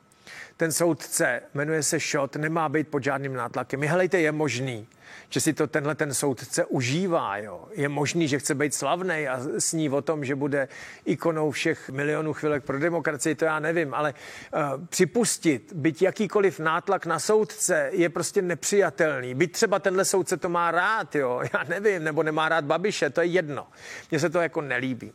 Ten 0.61 0.71
soudce 0.71 1.41
jmenuje 1.53 1.83
se 1.83 1.99
Šot, 1.99 2.35
nemá 2.35 2.69
být 2.69 2.87
pod 2.87 3.03
žádným 3.03 3.33
nátlakem. 3.33 3.83
Helejte, 3.83 4.19
je 4.19 4.31
možný, 4.31 4.87
že 5.29 5.41
si 5.41 5.53
to 5.53 5.67
tenhle 5.67 5.95
ten 5.95 6.13
soudce 6.13 6.65
užívá. 6.65 7.37
Jo. 7.37 7.67
Je 7.71 7.89
možný, 7.89 8.27
že 8.27 8.39
chce 8.39 8.55
být 8.55 8.73
slavný 8.73 9.27
a 9.27 9.39
sní 9.59 9.89
o 9.89 10.01
tom, 10.01 10.25
že 10.25 10.35
bude 10.35 10.67
ikonou 11.05 11.51
všech 11.51 11.89
milionů 11.89 12.33
chvilek 12.33 12.63
pro 12.63 12.79
demokracii, 12.79 13.35
to 13.35 13.45
já 13.45 13.59
nevím, 13.59 13.93
ale 13.93 14.13
uh, 14.53 14.85
připustit, 14.85 15.73
byť 15.75 16.01
jakýkoliv 16.01 16.59
nátlak 16.59 17.05
na 17.05 17.19
soudce 17.19 17.89
je 17.93 18.09
prostě 18.09 18.41
nepřijatelný. 18.41 19.33
Byť 19.33 19.51
třeba 19.51 19.79
tenhle 19.79 20.05
soudce 20.05 20.37
to 20.37 20.49
má 20.49 20.71
rád, 20.71 21.15
jo, 21.15 21.41
já 21.53 21.63
nevím, 21.63 22.03
nebo 22.03 22.23
nemá 22.23 22.49
rád 22.49 22.65
Babiše, 22.65 23.09
to 23.09 23.21
je 23.21 23.27
jedno. 23.27 23.67
Mně 24.11 24.19
se 24.19 24.29
to 24.29 24.41
jako 24.41 24.61
nelíbí. 24.61 25.11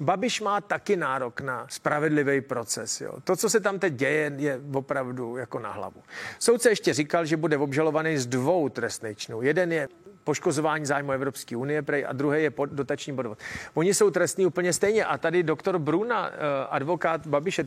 Babiš 0.00 0.40
má 0.40 0.60
taky 0.60 0.96
nárok 0.96 1.40
na 1.40 1.66
spravedlivý 1.70 2.40
proces. 2.40 3.00
Jo. 3.00 3.12
To, 3.24 3.36
co 3.36 3.50
se 3.50 3.60
tam 3.60 3.78
teď 3.78 3.94
děje, 3.94 4.32
je 4.36 4.60
opravdu 4.74 5.36
jako 5.36 5.58
na 5.58 5.72
hlavu. 5.72 6.02
Soudce 6.38 6.68
ještě 6.68 6.94
říkal, 6.94 7.24
že 7.24 7.36
bude 7.36 7.56
obžalovaný 7.56 8.18
z 8.18 8.26
dvou 8.26 8.68
trestných 8.68 9.18
činů. 9.18 9.42
Jeden 9.42 9.72
je 9.72 9.88
poškozování 10.24 10.86
zájmu 10.86 11.12
Evropské 11.12 11.56
unie 11.56 11.82
prej, 11.82 12.06
a 12.08 12.12
druhý 12.12 12.42
je 12.42 12.50
pod, 12.50 12.70
dotační 12.70 13.16
podvod. 13.16 13.38
Oni 13.74 13.94
jsou 13.94 14.10
trestní 14.10 14.46
úplně 14.46 14.72
stejně 14.72 15.04
a 15.04 15.18
tady 15.18 15.42
doktor 15.42 15.78
Bruna, 15.78 16.30
eh, 16.30 16.36
advokát 16.70 17.26
Babiše, 17.26 17.64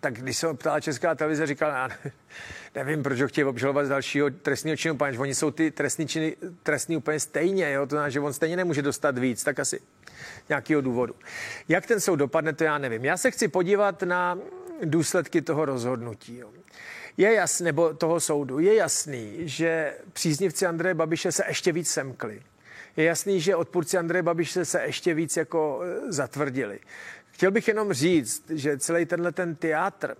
tak 0.00 0.14
když 0.14 0.36
se 0.36 0.54
ptala 0.54 0.80
Česká 0.80 1.14
televize, 1.14 1.46
říkal, 1.46 1.70
já 1.70 1.88
nevím, 2.74 3.02
proč 3.02 3.20
ho 3.20 3.28
chtějí 3.28 3.44
obžalovat 3.44 3.86
z 3.86 3.88
dalšího 3.88 4.30
trestního 4.30 4.76
činu, 4.76 4.96
protože 4.96 5.18
oni 5.18 5.34
jsou 5.34 5.50
ty 5.50 5.70
trestní 5.70 6.08
činy 6.08 6.36
trestní 6.62 6.96
úplně 6.96 7.20
stejně, 7.20 7.72
jo? 7.72 7.86
to 7.86 7.90
znamená, 7.90 8.08
že 8.08 8.20
on 8.20 8.32
stejně 8.32 8.56
nemůže 8.56 8.82
dostat 8.82 9.18
víc, 9.18 9.44
tak 9.44 9.58
asi 9.58 9.80
nějakého 10.48 10.80
důvodu. 10.80 11.14
Jak 11.68 11.86
ten 11.86 12.00
soud 12.00 12.16
dopadne, 12.16 12.52
to 12.52 12.64
já 12.64 12.78
nevím. 12.78 13.04
Já 13.04 13.16
se 13.16 13.30
chci 13.30 13.48
podívat 13.48 14.02
na 14.02 14.38
důsledky 14.84 15.42
toho 15.42 15.64
rozhodnutí. 15.64 16.38
Jo. 16.38 16.50
Je 17.16 17.34
jasný, 17.34 17.64
nebo 17.64 17.94
toho 17.94 18.20
soudu, 18.20 18.58
je 18.58 18.74
jasný, 18.74 19.34
že 19.38 19.94
příznivci 20.12 20.66
Andreje 20.66 20.94
Babiše 20.94 21.32
se 21.32 21.44
ještě 21.48 21.72
víc 21.72 21.90
semkli. 21.90 22.42
Je 22.96 23.04
jasný, 23.04 23.40
že 23.40 23.56
odpůrci 23.56 23.98
Andreje 23.98 24.22
Babiše 24.22 24.64
se 24.64 24.82
ještě 24.82 25.14
víc 25.14 25.36
jako 25.36 25.80
e, 25.82 26.12
zatvrdili. 26.12 26.80
Chtěl 27.30 27.50
bych 27.50 27.68
jenom 27.68 27.92
říct, 27.92 28.50
že 28.50 28.78
celý 28.78 29.06
tenhle 29.06 29.32
ten 29.32 29.54
teátr 29.54 30.16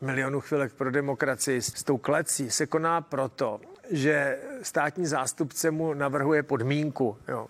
milionů 0.00 0.40
chvilek 0.40 0.72
pro 0.72 0.90
demokracii 0.90 1.62
s 1.62 1.82
tou 1.82 1.98
klecí 1.98 2.50
se 2.50 2.66
koná 2.66 3.00
proto, 3.00 3.60
že 3.90 4.38
státní 4.62 5.06
zástupce 5.06 5.70
mu 5.70 5.94
navrhuje 5.94 6.42
podmínku. 6.42 7.16
Jo. 7.28 7.46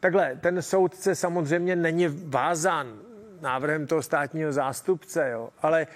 Takhle, 0.00 0.36
ten 0.40 0.62
soudce 0.62 1.14
samozřejmě 1.14 1.76
není 1.76 2.06
vázán 2.24 2.98
návrhem 3.40 3.86
toho 3.86 4.02
státního 4.02 4.52
zástupce, 4.52 5.30
jo, 5.30 5.50
ale 5.62 5.86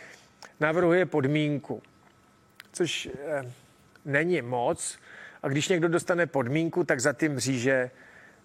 navrhuje 0.61 1.07
podmínku, 1.07 1.83
což 2.73 3.09
eh, 3.25 3.53
není 4.05 4.43
moc. 4.43 4.99
A 5.43 5.49
když 5.49 5.69
někdo 5.69 5.89
dostane 5.89 6.27
podmínku, 6.27 6.85
tak 6.85 7.01
za 7.01 7.13
tím 7.13 7.33
mříže 7.33 7.91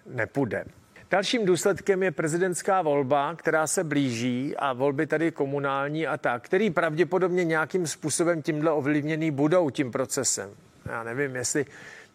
nepůjde. 0.06 0.66
Dalším 1.12 1.46
důsledkem 1.46 2.04
je 2.04 2.12
prezidentská 2.12 2.82
volba, 2.82 3.36
která 3.36 3.68
se 3.68 3.84
blíží 3.84 4.58
a 4.58 4.74
volby 4.74 5.08
tady 5.08 5.32
komunální 5.32 6.08
a 6.08 6.18
tak, 6.18 6.44
který 6.44 6.70
pravděpodobně 6.70 7.44
nějakým 7.44 7.88
způsobem 7.88 8.42
tímhle 8.42 8.72
ovlivněný 8.72 9.32
budou 9.32 9.70
tím 9.70 9.92
procesem. 9.92 10.50
Já 10.86 11.04
nevím, 11.04 11.36
jestli 11.36 11.66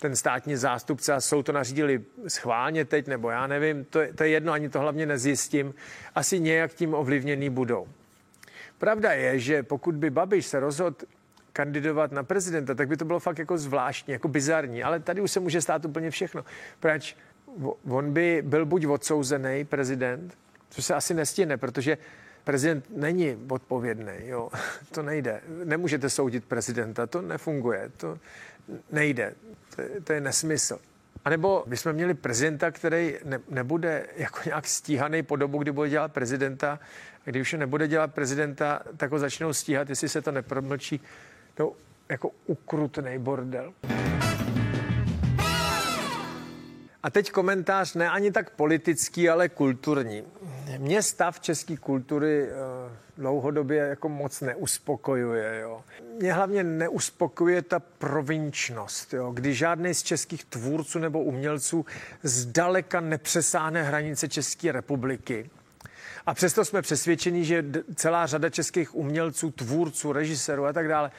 ten 0.00 0.16
státní 0.16 0.56
zástupce 0.56 1.12
a 1.12 1.20
soud 1.20 1.42
to 1.42 1.52
nařídili 1.52 2.04
schválně 2.28 2.84
teď, 2.84 3.06
nebo 3.06 3.30
já 3.30 3.46
nevím, 3.46 3.84
to 3.84 4.00
je, 4.00 4.14
to 4.14 4.22
je 4.22 4.28
jedno, 4.28 4.52
ani 4.52 4.68
to 4.68 4.80
hlavně 4.80 5.06
nezjistím, 5.06 5.74
asi 6.14 6.40
nějak 6.40 6.74
tím 6.74 6.94
ovlivněný 6.94 7.50
budou. 7.50 7.88
Pravda 8.78 9.12
je, 9.12 9.38
že 9.38 9.62
pokud 9.62 9.94
by 9.94 10.10
Babiš 10.10 10.46
se 10.46 10.60
rozhodl 10.60 10.96
kandidovat 11.52 12.12
na 12.12 12.22
prezidenta, 12.22 12.74
tak 12.74 12.88
by 12.88 12.96
to 12.96 13.04
bylo 13.04 13.20
fakt 13.20 13.38
jako 13.38 13.58
zvláštní, 13.58 14.12
jako 14.12 14.28
bizarní, 14.28 14.82
ale 14.82 15.00
tady 15.00 15.20
už 15.20 15.30
se 15.30 15.40
může 15.40 15.60
stát 15.60 15.84
úplně 15.84 16.10
všechno. 16.10 16.44
Proč? 16.80 17.16
On 17.88 18.12
by 18.12 18.42
byl 18.46 18.66
buď 18.66 18.86
odsouzený 18.86 19.64
prezident, 19.64 20.38
což 20.70 20.84
se 20.84 20.94
asi 20.94 21.14
nestihne, 21.14 21.56
protože 21.56 21.98
prezident 22.44 22.84
není 22.96 23.36
odpovědný, 23.48 24.12
jo. 24.18 24.50
To 24.90 25.02
nejde. 25.02 25.40
Nemůžete 25.64 26.10
soudit 26.10 26.44
prezidenta, 26.44 27.06
to 27.06 27.22
nefunguje, 27.22 27.90
to 27.96 28.18
nejde. 28.92 29.34
To, 29.76 29.82
to 30.04 30.12
je 30.12 30.20
nesmysl. 30.20 30.78
A 31.24 31.30
nebo 31.30 31.64
bychom 31.66 31.92
měli 31.92 32.14
prezidenta, 32.14 32.70
který 32.70 33.16
ne, 33.24 33.40
nebude 33.48 34.06
jako 34.16 34.38
nějak 34.46 34.66
stíhaný 34.66 35.22
po 35.22 35.36
dobu, 35.36 35.58
kdy 35.58 35.72
bude 35.72 35.88
dělat 35.88 36.12
prezidenta. 36.12 36.78
A 37.26 37.30
když 37.30 37.42
už 37.42 37.52
nebude 37.52 37.88
dělat 37.88 38.14
prezidenta, 38.14 38.82
tak 38.96 39.10
ho 39.10 39.18
začnou 39.18 39.52
stíhat, 39.52 39.88
jestli 39.88 40.08
se 40.08 40.22
to 40.22 40.32
nepromlčí. 40.32 41.00
To 41.54 41.76
jako 42.08 42.30
ukrutný 42.46 43.18
bordel. 43.18 43.72
A 47.02 47.10
teď 47.10 47.30
komentář 47.30 47.94
ne 47.94 48.10
ani 48.10 48.32
tak 48.32 48.50
politický, 48.50 49.28
ale 49.28 49.48
kulturní. 49.48 50.24
Mě 50.78 51.02
stav 51.02 51.40
české 51.40 51.76
kultury 51.76 52.42
uh, 52.42 52.50
dlouhodobě 53.20 53.78
jako 53.78 54.08
moc 54.08 54.40
neuspokojuje. 54.40 55.60
Jo. 55.60 55.84
Mě 56.18 56.32
hlavně 56.32 56.64
neuspokojuje 56.64 57.62
ta 57.62 57.78
provinčnost, 57.78 59.14
jo, 59.14 59.30
kdy 59.30 59.54
žádný 59.54 59.94
z 59.94 60.02
českých 60.02 60.44
tvůrců 60.44 60.98
nebo 60.98 61.22
umělců 61.22 61.86
zdaleka 62.22 63.00
nepřesáhne 63.00 63.82
hranice 63.82 64.28
České 64.28 64.72
republiky. 64.72 65.50
A 66.26 66.34
přesto 66.34 66.64
jsme 66.64 66.82
přesvědčeni, 66.82 67.44
že 67.44 67.64
celá 67.94 68.26
řada 68.26 68.50
českých 68.50 68.94
umělců, 68.94 69.50
tvůrců, 69.50 70.12
režisérů 70.12 70.66
a 70.66 70.72
tak 70.72 70.88
dále, 70.88 71.10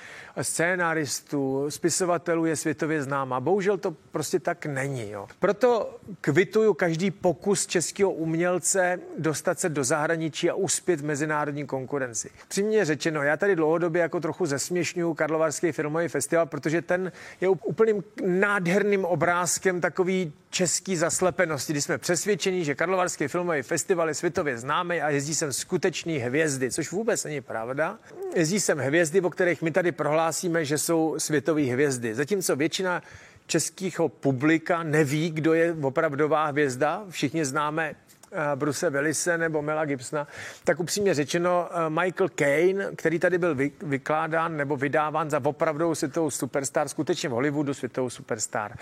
scénáristů, 0.41 1.65
spisovatelů 1.69 2.45
je 2.45 2.55
světově 2.55 3.03
známá. 3.03 3.39
Bohužel 3.39 3.77
to 3.77 3.95
prostě 4.11 4.39
tak 4.39 4.65
není. 4.65 5.09
Jo. 5.09 5.27
Proto 5.39 5.99
kvituju 6.21 6.73
každý 6.73 7.11
pokus 7.11 7.67
českého 7.67 8.11
umělce 8.11 8.99
dostat 9.17 9.59
se 9.59 9.69
do 9.69 9.83
zahraničí 9.83 10.49
a 10.49 10.55
uspět 10.55 11.01
v 11.01 11.05
mezinárodní 11.05 11.67
konkurenci. 11.67 12.29
Přímě 12.47 12.85
řečeno, 12.85 13.23
já 13.23 13.37
tady 13.37 13.55
dlouhodobě 13.55 14.01
jako 14.01 14.19
trochu 14.19 14.45
zesměšňuju 14.45 15.13
Karlovarský 15.13 15.71
filmový 15.71 16.07
festival, 16.07 16.45
protože 16.45 16.81
ten 16.81 17.11
je 17.41 17.49
úplným 17.49 18.03
nádherným 18.25 19.05
obrázkem 19.05 19.81
takový 19.81 20.33
český 20.51 20.95
zaslepenosti, 20.95 21.73
kdy 21.73 21.81
jsme 21.81 21.97
přesvědčeni, 21.97 22.65
že 22.65 22.75
Karlovarský 22.75 23.27
filmový 23.27 23.61
festival 23.61 24.07
je 24.07 24.13
světově 24.13 24.57
známý 24.57 25.01
a 25.01 25.09
jezdí 25.09 25.35
sem 25.35 25.53
skutečný 25.53 26.17
hvězdy, 26.17 26.71
což 26.71 26.91
vůbec 26.91 27.23
není 27.23 27.41
pravda. 27.41 27.97
Jezdí 28.35 28.59
sem 28.59 28.77
hvězdy, 28.77 29.21
o 29.21 29.29
kterých 29.29 29.61
my 29.61 29.71
tady 29.71 29.91
prohlásíme, 29.91 30.65
že 30.65 30.77
jsou 30.77 31.15
světové 31.17 31.61
hvězdy. 31.61 32.15
Zatímco 32.15 32.55
většina 32.55 33.03
českého 33.47 34.09
publika 34.09 34.83
neví, 34.83 35.29
kdo 35.29 35.53
je 35.53 35.75
opravdová 35.81 36.45
hvězda. 36.45 37.05
Všichni 37.09 37.45
známe 37.45 37.95
Eh, 38.33 38.55
Bruce 38.55 38.89
Willise 38.89 39.37
nebo 39.37 39.61
Mela 39.61 39.85
Gibsona, 39.85 40.27
tak 40.63 40.79
upřímně 40.79 41.13
řečeno 41.13 41.69
eh, 41.71 41.89
Michael 41.89 42.29
Caine, 42.29 42.91
který 42.95 43.19
tady 43.19 43.37
byl 43.37 43.55
vy, 43.55 43.71
vykládán 43.81 44.57
nebo 44.57 44.77
vydáván 44.77 45.29
za 45.29 45.45
opravdovou 45.45 45.95
světovou 45.95 46.31
superstar, 46.31 46.87
skutečně 46.87 47.29
v 47.29 47.31
Hollywoodu 47.31 47.73
světovou 47.73 48.09
superstar 48.09 48.77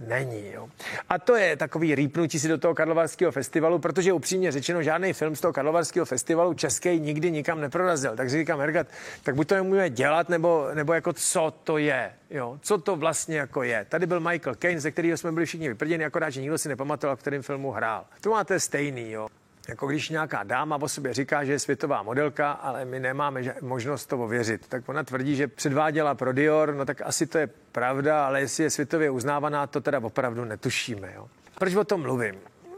není. 0.00 0.52
Jo. 0.52 0.68
A 1.08 1.18
to 1.18 1.36
je 1.36 1.56
takový 1.56 1.94
rýpnutí 1.94 2.38
si 2.38 2.48
do 2.48 2.58
toho 2.58 2.74
Karlovarského 2.74 3.32
festivalu, 3.32 3.78
protože 3.78 4.12
upřímně 4.12 4.52
řečeno 4.52 4.82
žádný 4.82 5.12
film 5.12 5.36
z 5.36 5.40
toho 5.40 5.52
Karlovarského 5.52 6.06
festivalu 6.06 6.54
český 6.54 7.00
nikdy 7.00 7.30
nikam 7.30 7.60
neprorazil. 7.60 8.16
Takže 8.16 8.38
říkám, 8.38 8.60
Hergat, 8.60 8.86
tak 9.22 9.34
buď 9.34 9.48
to 9.48 9.54
nemůžeme 9.54 9.90
dělat, 9.90 10.28
nebo, 10.28 10.68
nebo 10.74 10.92
jako 10.92 11.12
co 11.12 11.54
to 11.64 11.78
je. 11.78 12.12
Jo, 12.30 12.58
co 12.62 12.78
to 12.78 12.96
vlastně 12.96 13.38
jako 13.38 13.62
je. 13.62 13.86
Tady 13.88 14.06
byl 14.06 14.20
Michael 14.20 14.54
Caine, 14.54 14.80
ze 14.80 14.90
kterého 14.90 15.16
jsme 15.16 15.32
byli 15.32 15.46
všichni 15.46 15.68
vyprděni, 15.68 16.04
akorát, 16.04 16.30
že 16.30 16.40
nikdo 16.40 16.58
si 16.58 16.68
nepamatoval, 16.68 17.16
v 17.16 17.20
kterém 17.20 17.42
filmu 17.42 17.70
hrál. 17.70 18.04
To 18.20 18.30
máte 18.30 18.60
stejný, 18.60 19.10
jo. 19.10 19.28
Jako 19.68 19.86
když 19.86 20.08
nějaká 20.08 20.42
dáma 20.42 20.76
o 20.76 20.88
sobě 20.88 21.14
říká, 21.14 21.44
že 21.44 21.52
je 21.52 21.58
světová 21.58 22.02
modelka, 22.02 22.52
ale 22.52 22.84
my 22.84 23.00
nemáme 23.00 23.54
možnost 23.60 24.06
to 24.06 24.18
ověřit. 24.18 24.68
Tak 24.68 24.88
ona 24.88 25.02
tvrdí, 25.02 25.36
že 25.36 25.48
předváděla 25.48 26.14
pro 26.14 26.32
Dior, 26.32 26.74
no 26.74 26.84
tak 26.84 27.00
asi 27.04 27.26
to 27.26 27.38
je 27.38 27.48
pravda, 27.72 28.26
ale 28.26 28.40
jestli 28.40 28.64
je 28.64 28.70
světově 28.70 29.10
uznávaná, 29.10 29.66
to 29.66 29.80
teda 29.80 29.98
opravdu 29.98 30.44
netušíme. 30.44 31.12
Jo. 31.14 31.28
Proč 31.58 31.74
o 31.74 31.84
tom 31.84 32.00
mluvím? 32.00 32.34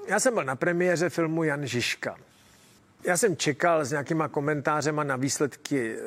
Já 0.09 0.21
jsem 0.21 0.35
byl 0.35 0.45
na 0.45 0.57
premiéře 0.57 1.09
filmu 1.09 1.45
Jan 1.45 1.67
Žižka. 1.67 2.17
Já 3.05 3.17
jsem 3.17 3.37
čekal 3.37 3.85
s 3.85 3.91
nějakýma 3.91 4.29
komentářema 4.29 5.05
na 5.05 5.17
výsledky, 5.17 5.97
eh, 5.99 6.03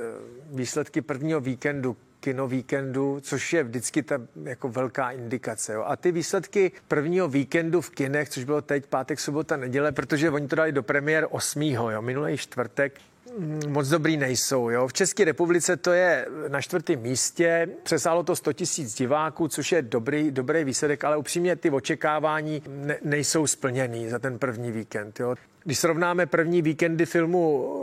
výsledky 0.54 1.02
prvního 1.02 1.40
víkendu 1.40 1.98
kino 2.22 2.48
víkendu, 2.48 3.20
což 3.22 3.54
je 3.54 3.64
vždycky 3.64 4.04
ta 4.04 4.22
jako 4.44 4.70
velká 4.70 5.12
indikace. 5.12 5.74
Jo. 5.74 5.84
A 5.88 5.96
ty 5.96 6.12
výsledky 6.12 6.72
prvního 6.88 7.28
víkendu 7.28 7.82
v 7.82 7.90
kinech, 7.90 8.30
což 8.30 8.44
bylo 8.44 8.62
teď 8.62 8.86
pátek, 8.86 9.20
sobota, 9.20 9.58
neděle, 9.58 9.92
protože 9.92 10.30
oni 10.30 10.48
to 10.48 10.56
dali 10.56 10.72
do 10.72 10.84
premiér 10.84 11.28
8. 11.30 11.62
Jo, 11.62 12.02
minulý 12.02 12.38
čtvrtek, 12.38 13.00
mm, 13.38 13.62
moc 13.68 13.88
dobrý 13.88 14.18
nejsou. 14.18 14.70
Jo. 14.70 14.88
V 14.88 14.94
České 14.94 15.26
republice 15.26 15.78
to 15.78 15.92
je 15.92 16.28
na 16.48 16.62
čtvrtém 16.62 17.00
místě, 17.00 17.70
přesálo 17.84 18.24
to 18.24 18.36
100 18.36 18.54
tisíc 18.54 18.94
diváků, 18.94 19.48
což 19.48 19.72
je 19.72 19.82
dobrý, 19.82 20.32
dobrý 20.32 20.64
výsledek, 20.64 21.04
ale 21.04 21.18
upřímně 21.18 21.56
ty 21.56 21.70
očekávání 21.70 22.64
ne, 22.68 22.98
nejsou 23.04 23.48
splněný 23.48 24.10
za 24.10 24.20
ten 24.20 24.40
první 24.40 24.72
víkend. 24.72 25.20
Jo. 25.20 25.36
Když 25.64 25.80
srovnáme 25.80 26.26
první 26.26 26.62
víkendy 26.62 27.06
filmu 27.06 27.81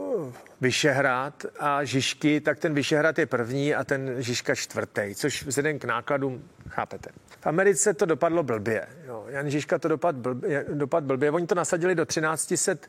Vyšehrad 0.60 1.46
a 1.58 1.84
Žižky, 1.84 2.40
tak 2.40 2.58
ten 2.58 2.74
Vyšehrad 2.74 3.18
je 3.18 3.26
první 3.26 3.74
a 3.74 3.84
ten 3.84 4.22
Žižka 4.22 4.54
čtvrtý, 4.54 5.14
což 5.14 5.44
vzhledem 5.46 5.78
k 5.78 5.84
nákladům 5.84 6.42
chápete. 6.68 7.10
V 7.40 7.46
Americe 7.46 7.94
to 7.94 8.06
dopadlo 8.06 8.42
blbě. 8.42 8.86
Jo. 9.06 9.24
Jan 9.28 9.50
Žižka 9.50 9.78
to 9.78 9.88
dopad 9.88 10.16
blbě, 10.16 10.64
dopad 10.74 11.04
blbě. 11.04 11.30
Oni 11.30 11.46
to 11.46 11.54
nasadili 11.54 11.94
do 11.94 12.04
1300 12.04 12.88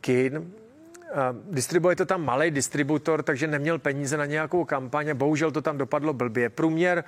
kin. 0.00 0.52
Distribuje 1.50 1.96
to 1.96 2.06
tam 2.06 2.24
malý 2.24 2.50
distributor, 2.50 3.22
takže 3.22 3.46
neměl 3.46 3.78
peníze 3.78 4.16
na 4.16 4.26
nějakou 4.26 4.64
kampaň 4.64 5.10
a 5.10 5.14
bohužel 5.14 5.50
to 5.50 5.62
tam 5.62 5.78
dopadlo 5.78 6.12
blbě. 6.12 6.50
Průměr 6.50 7.04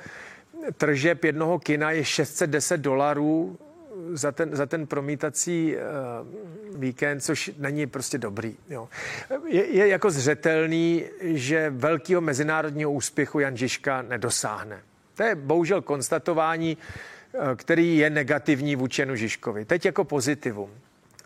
tržeb 0.76 1.24
jednoho 1.24 1.58
kina 1.58 1.90
je 1.90 2.04
610 2.04 2.80
dolarů 2.80 3.58
za 4.12 4.32
ten, 4.32 4.56
za 4.56 4.66
ten 4.66 4.86
promítací 4.86 5.74
uh, 5.76 6.80
víkend, 6.80 7.20
což 7.20 7.50
není 7.58 7.86
prostě 7.86 8.18
dobrý. 8.18 8.56
Jo. 8.70 8.88
Je, 9.46 9.66
je 9.66 9.88
jako 9.88 10.10
zřetelný, 10.10 11.04
že 11.20 11.70
velkého 11.70 12.20
mezinárodního 12.20 12.92
úspěchu 12.92 13.40
Jan 13.40 13.56
Žižka 13.56 14.02
nedosáhne. 14.02 14.82
To 15.14 15.22
je 15.22 15.34
bohužel 15.34 15.82
konstatování, 15.82 16.76
uh, 16.76 17.40
který 17.56 17.96
je 17.96 18.10
negativní 18.10 18.76
vůči 18.76 19.02
Janu 19.02 19.16
Žižkovi. 19.16 19.64
Teď 19.64 19.84
jako 19.84 20.04
pozitivum. 20.04 20.70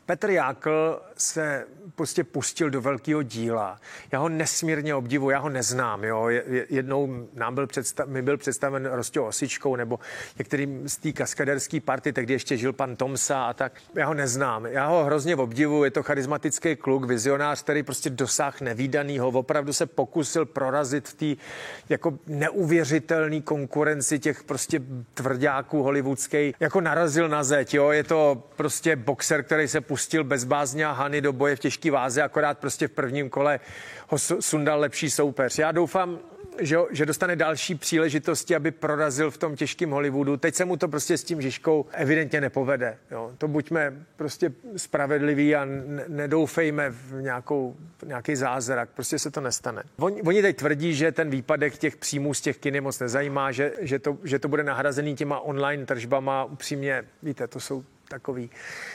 Petr 0.06 0.30
Jákl 0.30 1.02
se 1.16 1.66
prostě 1.94 2.24
pustil 2.24 2.70
do 2.70 2.80
velkého 2.80 3.22
díla. 3.22 3.80
Já 4.12 4.18
ho 4.18 4.28
nesmírně 4.28 4.94
obdivu, 4.94 5.30
já 5.30 5.38
ho 5.38 5.48
neznám. 5.48 6.04
Jo. 6.04 6.28
Jednou 6.68 7.28
nám 7.34 7.54
byl 7.54 7.66
představ, 7.66 8.08
mi 8.08 8.22
byl 8.22 8.36
představen 8.36 8.86
Rostě 8.86 9.20
Osičkou 9.20 9.76
nebo 9.76 9.98
některým 10.38 10.88
z 10.88 10.96
té 10.96 11.12
kaskaderské 11.12 11.80
party, 11.80 12.12
tehdy 12.12 12.32
ještě 12.32 12.56
žil 12.56 12.72
pan 12.72 12.96
Tomsa 12.96 13.44
a 13.44 13.52
tak. 13.52 13.72
Já 13.94 14.06
ho 14.06 14.14
neznám. 14.14 14.66
Já 14.66 14.86
ho 14.86 15.04
hrozně 15.04 15.36
obdivu, 15.36 15.84
je 15.84 15.90
to 15.90 16.02
charismatický 16.02 16.76
kluk, 16.76 17.04
vizionář, 17.04 17.62
který 17.62 17.82
prostě 17.82 18.10
dosáh 18.10 18.60
nevýdanýho, 18.60 19.28
opravdu 19.28 19.72
se 19.72 19.86
pokusil 19.86 20.46
prorazit 20.46 21.08
v 21.08 21.14
té 21.14 21.42
jako 21.88 22.18
neuvěřitelné 22.26 23.40
konkurenci 23.40 24.18
těch 24.18 24.42
prostě 24.42 24.80
tvrdáků 25.14 25.82
hollywoodských. 25.82 26.54
Jako 26.60 26.80
narazil 26.80 27.28
na 27.28 27.44
zeď, 27.44 27.74
jo. 27.74 27.90
Je 27.90 28.04
to 28.04 28.42
prostě 28.56 28.96
boxer, 28.96 29.42
který 29.42 29.68
se 29.68 29.80
pustil 29.80 29.93
bez 30.22 30.44
bázně 30.44 30.86
a 30.86 30.92
Hany 30.92 31.20
do 31.20 31.32
boje 31.32 31.56
v 31.56 31.60
těžké 31.60 31.90
váze, 31.90 32.22
akorát 32.22 32.58
prostě 32.58 32.88
v 32.88 32.90
prvním 32.90 33.30
kole 33.30 33.60
ho 34.08 34.18
sundal 34.18 34.80
lepší 34.80 35.10
soupeř. 35.10 35.58
Já 35.58 35.72
doufám, 35.72 36.18
že, 36.60 36.76
že 36.90 37.06
dostane 37.06 37.36
další 37.36 37.74
příležitosti, 37.74 38.56
aby 38.56 38.70
prorazil 38.70 39.30
v 39.30 39.38
tom 39.38 39.56
těžkém 39.56 39.90
Hollywoodu. 39.90 40.36
Teď 40.36 40.54
se 40.54 40.64
mu 40.64 40.76
to 40.76 40.88
prostě 40.88 41.18
s 41.18 41.24
tím 41.24 41.42
Žižkou 41.42 41.86
evidentně 41.92 42.40
nepovede. 42.40 42.98
Jo. 43.10 43.32
To 43.38 43.48
buďme 43.48 43.92
prostě 44.16 44.52
spravedliví 44.76 45.54
a 45.54 45.66
nedoufejme 46.08 46.90
v 46.90 47.12
nějakou, 47.22 47.76
nějaký 48.06 48.36
zázrak. 48.36 48.88
Prostě 48.94 49.18
se 49.18 49.30
to 49.30 49.40
nestane. 49.40 49.82
Oni, 49.98 50.22
oni 50.22 50.42
teď 50.42 50.56
tvrdí, 50.56 50.94
že 50.94 51.12
ten 51.12 51.30
výpadek 51.30 51.78
těch 51.78 51.96
příjmů 51.96 52.34
z 52.34 52.40
těch 52.40 52.58
kiny 52.58 52.80
moc 52.80 52.98
nezajímá, 53.00 53.52
že, 53.52 53.72
že, 53.80 53.98
to, 53.98 54.18
že 54.24 54.38
to 54.38 54.48
bude 54.48 54.64
nahrazený 54.64 55.14
těma 55.14 55.40
online 55.40 55.86
tržbama. 55.86 56.44
Upřímně, 56.44 57.04
víte, 57.22 57.46
to 57.46 57.60
jsou 57.60 57.84
takový 58.08 58.50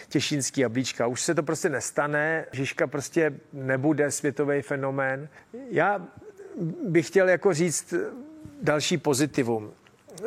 těšínský 0.09 0.61
jablíčka. 0.61 1.07
Už 1.07 1.21
se 1.21 1.35
to 1.35 1.43
prostě 1.43 1.69
nestane, 1.69 2.45
Žižka 2.51 2.87
prostě 2.87 3.33
nebude 3.53 4.11
světový 4.11 4.61
fenomén. 4.61 5.29
Já 5.69 6.07
bych 6.83 7.07
chtěl 7.07 7.29
jako 7.29 7.53
říct 7.53 7.93
další 8.61 8.97
pozitivum. 8.97 9.71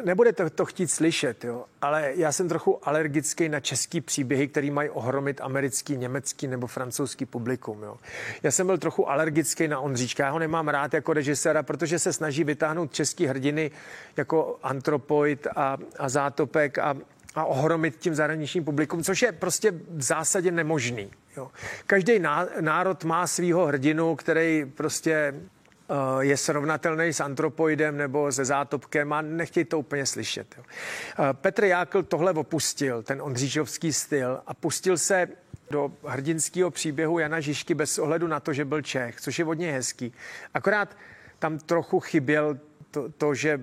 Nebude 0.05 0.33
to, 0.33 0.51
to 0.51 0.65
chtít 0.65 0.91
slyšet, 0.91 1.45
jo, 1.45 1.65
ale 1.81 2.13
já 2.15 2.33
jsem 2.33 2.49
trochu 2.49 2.89
alergický 2.89 3.49
na 3.49 3.61
český 3.61 4.01
příběhy, 4.01 4.49
který 4.49 4.71
mají 4.71 4.91
ohromit 4.91 5.41
americký, 5.41 5.97
německý 5.97 6.47
nebo 6.47 6.67
francouzský 6.67 7.27
publikum. 7.27 7.83
Jo. 7.83 7.97
Já 8.43 8.51
jsem 8.51 8.67
byl 8.67 8.79
trochu 8.79 9.11
alergický 9.11 9.69
na 9.69 9.81
Ondříčka, 9.81 10.25
já 10.25 10.31
ho 10.31 10.39
nemám 10.39 10.69
rád 10.69 10.95
jako 10.95 11.13
režiséra, 11.13 11.63
protože 11.63 11.99
se 11.99 12.13
snaží 12.13 12.45
vytáhnout 12.45 12.93
český 12.93 13.27
hrdiny 13.27 13.71
jako 14.17 14.59
antropoid 14.63 15.47
a, 15.57 15.77
a 15.99 16.09
zátopek 16.09 16.79
a, 16.79 16.97
a 17.35 17.45
ohromit 17.45 17.97
tím 17.97 18.15
zahraničním 18.15 18.65
publikum, 18.65 19.05
což 19.05 19.23
je 19.23 19.33
prostě 19.33 19.71
v 19.71 20.03
zásadě 20.03 20.51
nemožný. 20.51 21.11
Jo. 21.37 21.51
Každý 21.87 22.19
národ 22.61 23.05
má 23.05 23.27
svého 23.27 23.67
hrdinu, 23.67 24.17
který 24.17 24.65
prostě 24.75 25.35
uh, 25.35 26.21
je 26.21 26.37
srovnatelný 26.37 27.13
s 27.13 27.21
antropoidem 27.21 27.97
nebo 27.97 28.33
se 28.33 28.45
zátopkem 28.45 29.13
a 29.13 29.23
nechtějí 29.23 29.65
to 29.65 29.79
úplně 29.79 30.07
slyšet. 30.07 30.55
Jo. 30.59 30.65
Uh, 31.19 31.25
Petr 31.33 31.65
Jákl 31.65 32.03
tohle 32.03 32.33
opustil, 32.33 33.03
ten 33.03 33.23
ondřížovský 33.23 33.93
styl 33.93 34.41
a 34.47 34.55
pustil 34.55 34.99
se 34.99 35.29
do 35.71 35.93
hrdinského 36.05 36.71
příběhu 36.71 37.19
Jana 37.19 37.41
Žižky 37.41 37.75
bez 37.75 37.99
ohledu 37.99 38.27
na 38.27 38.41
to, 38.41 38.53
že 38.53 38.65
byl 38.65 38.83
Čech, 38.83 39.21
což 39.21 39.39
je 39.39 39.45
hodně 39.45 39.73
hezký. 39.73 40.13
Akorát 40.55 40.97
tam 41.39 41.59
trochu 41.59 42.01
chyběl 42.01 42.59
to, 42.93 43.09
to 43.09 43.35
že 43.35 43.61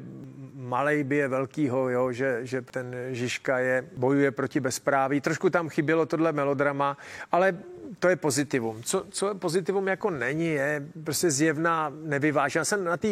malej 0.53 1.03
bije 1.03 1.27
velkýho, 1.27 1.89
jo, 1.89 2.11
že, 2.11 2.39
že 2.45 2.61
ten 2.61 2.95
Žižka 3.11 3.59
je, 3.59 3.85
bojuje 3.97 4.31
proti 4.31 4.59
bezpráví. 4.59 5.21
Trošku 5.21 5.49
tam 5.49 5.69
chybělo 5.69 6.05
tohle 6.05 6.31
melodrama, 6.31 6.97
ale 7.31 7.57
to 7.99 8.09
je 8.09 8.15
pozitivum. 8.15 8.83
Co, 8.83 9.05
co 9.09 9.35
pozitivum 9.35 9.87
jako 9.87 10.09
není, 10.09 10.47
je 10.47 10.87
prostě 11.03 11.31
zjevná 11.31 11.93
nevyváženost. 12.03 12.55
Já 12.55 12.65
jsem 12.65 12.83
na 12.83 12.97
té 12.97 13.07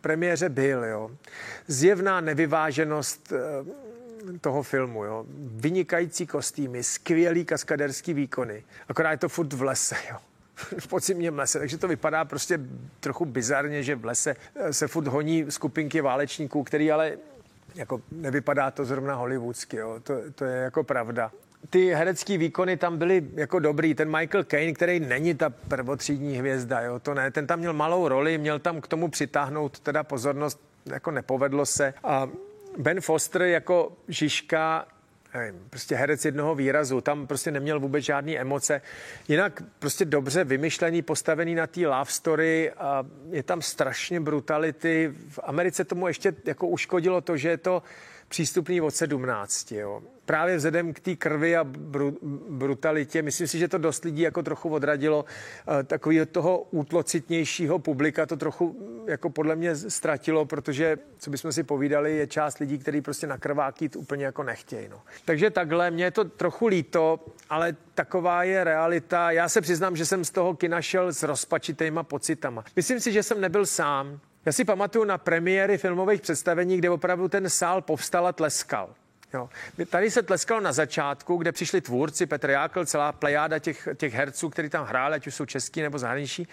premiéře 0.00 0.48
byl, 0.48 0.84
jo. 0.84 1.10
Zjevná 1.66 2.20
nevyváženost 2.20 3.32
eh, 3.32 4.38
toho 4.40 4.62
filmu, 4.62 5.04
jo. 5.04 5.24
Vynikající 5.38 6.26
kostýmy, 6.26 6.82
skvělý 6.82 7.44
kaskaderský 7.44 8.14
výkony. 8.14 8.64
Akorát 8.88 9.10
je 9.10 9.16
to 9.16 9.28
furt 9.28 9.52
v 9.52 9.62
lese, 9.62 9.96
jo. 10.10 10.16
V 10.54 10.86
podzimním 10.88 11.38
lese, 11.38 11.58
takže 11.58 11.78
to 11.78 11.88
vypadá 11.88 12.24
prostě 12.24 12.60
trochu 13.00 13.24
bizarně, 13.24 13.82
že 13.82 13.96
v 13.96 14.04
lese 14.04 14.36
eh, 14.54 14.72
se 14.72 14.88
furt 14.88 15.06
honí 15.06 15.46
skupinky 15.48 16.00
válečníků, 16.00 16.64
který 16.64 16.92
ale 16.92 17.12
jako 17.74 18.00
nevypadá 18.12 18.70
to 18.70 18.84
zrovna 18.84 19.14
hollywoodsky, 19.14 19.76
jo. 19.76 20.00
To, 20.02 20.14
to 20.34 20.44
je 20.44 20.56
jako 20.56 20.84
pravda. 20.84 21.32
Ty 21.70 21.88
herecké 21.88 22.38
výkony 22.38 22.76
tam 22.76 22.98
byly 22.98 23.24
jako 23.34 23.58
dobrý. 23.58 23.94
Ten 23.94 24.16
Michael 24.18 24.44
Caine, 24.44 24.72
který 24.72 25.00
není 25.00 25.34
ta 25.34 25.50
prvotřídní 25.50 26.36
hvězda, 26.36 26.80
jo, 26.80 26.98
to 26.98 27.14
ne. 27.14 27.30
Ten 27.30 27.46
tam 27.46 27.58
měl 27.58 27.72
malou 27.72 28.08
roli, 28.08 28.38
měl 28.38 28.58
tam 28.58 28.80
k 28.80 28.88
tomu 28.88 29.08
přitáhnout 29.08 29.80
teda 29.80 30.02
pozornost, 30.02 30.60
jako 30.86 31.10
nepovedlo 31.10 31.66
se. 31.66 31.94
A 32.04 32.28
Ben 32.78 33.00
Foster 33.00 33.42
jako 33.42 33.92
Žižka 34.08 34.86
prostě 35.70 35.96
herec 35.96 36.24
jednoho 36.24 36.54
výrazu, 36.54 37.00
tam 37.00 37.26
prostě 37.26 37.50
neměl 37.50 37.80
vůbec 37.80 38.04
žádné 38.04 38.32
emoce. 38.32 38.82
Jinak 39.28 39.62
prostě 39.78 40.04
dobře 40.04 40.44
vymyšlený, 40.44 41.02
postavený 41.02 41.54
na 41.54 41.66
té 41.66 41.88
love 41.88 42.10
story 42.10 42.72
a 42.72 43.06
je 43.30 43.42
tam 43.42 43.62
strašně 43.62 44.20
brutality. 44.20 45.14
V 45.28 45.40
Americe 45.42 45.84
tomu 45.84 46.08
ještě 46.08 46.34
jako 46.44 46.66
uškodilo 46.68 47.20
to, 47.20 47.36
že 47.36 47.48
je 47.48 47.58
to 47.58 47.82
přístupný 48.34 48.80
od 48.80 48.94
17. 48.94 49.72
Jo 49.72 50.02
právě 50.24 50.56
vzhledem 50.56 50.92
k 50.92 51.00
té 51.00 51.16
krvi 51.16 51.56
a 51.56 51.64
bru, 51.64 52.18
brutalitě, 52.48 53.22
myslím 53.22 53.46
si, 53.46 53.58
že 53.58 53.68
to 53.68 53.78
dost 53.78 54.04
lidí 54.04 54.22
jako 54.22 54.42
trochu 54.42 54.68
odradilo 54.68 55.24
eh, 55.24 55.82
takového 55.82 56.26
toho 56.26 56.66
útlocitnějšího 56.70 57.78
publika, 57.78 58.26
to 58.26 58.36
trochu 58.36 58.72
mm, 58.72 59.08
jako 59.08 59.30
podle 59.30 59.56
mě 59.56 59.76
ztratilo, 59.76 60.44
protože, 60.44 60.96
co 61.18 61.30
bychom 61.30 61.52
si 61.52 61.62
povídali, 61.62 62.16
je 62.16 62.26
část 62.26 62.58
lidí, 62.58 62.78
kteří 62.78 63.00
prostě 63.00 63.26
na 63.26 63.38
krváky 63.38 63.90
úplně 63.96 64.24
jako 64.24 64.42
nechtějí. 64.42 64.88
No. 64.88 65.02
Takže 65.24 65.50
takhle, 65.50 65.90
mě 65.90 66.04
je 66.04 66.10
to 66.10 66.24
trochu 66.24 66.66
líto, 66.66 67.20
ale 67.50 67.76
taková 67.94 68.44
je 68.44 68.64
realita. 68.64 69.30
Já 69.30 69.48
se 69.48 69.60
přiznám, 69.60 69.96
že 69.96 70.06
jsem 70.06 70.24
z 70.24 70.30
toho 70.30 70.54
kina 70.54 70.82
šel 70.82 71.12
s 71.12 71.22
rozpačitýma 71.22 72.02
pocitama. 72.02 72.64
Myslím 72.76 73.00
si, 73.00 73.12
že 73.12 73.22
jsem 73.22 73.40
nebyl 73.40 73.66
sám. 73.66 74.20
Já 74.46 74.52
si 74.52 74.64
pamatuju 74.64 75.04
na 75.04 75.18
premiéry 75.18 75.78
filmových 75.78 76.20
představení, 76.20 76.76
kde 76.76 76.90
opravdu 76.90 77.28
ten 77.28 77.50
sál 77.50 77.82
povstal 77.82 78.26
a 78.26 78.32
tleskal. 78.32 78.94
Jo. 79.34 79.48
Tady 79.90 80.10
se 80.10 80.22
tleskalo 80.22 80.60
na 80.60 80.72
začátku, 80.72 81.36
kde 81.36 81.52
přišli 81.52 81.80
tvůrci, 81.80 82.26
Petr 82.26 82.50
Jákl, 82.50 82.84
celá 82.84 83.12
plejáda 83.12 83.58
těch, 83.58 83.88
těch 83.96 84.14
herců, 84.14 84.50
kteří 84.50 84.68
tam 84.68 84.86
hráli, 84.86 85.14
ať 85.14 85.26
už 85.26 85.34
jsou 85.34 85.46
český 85.46 85.82
nebo 85.82 85.98
zahraniční, 85.98 86.48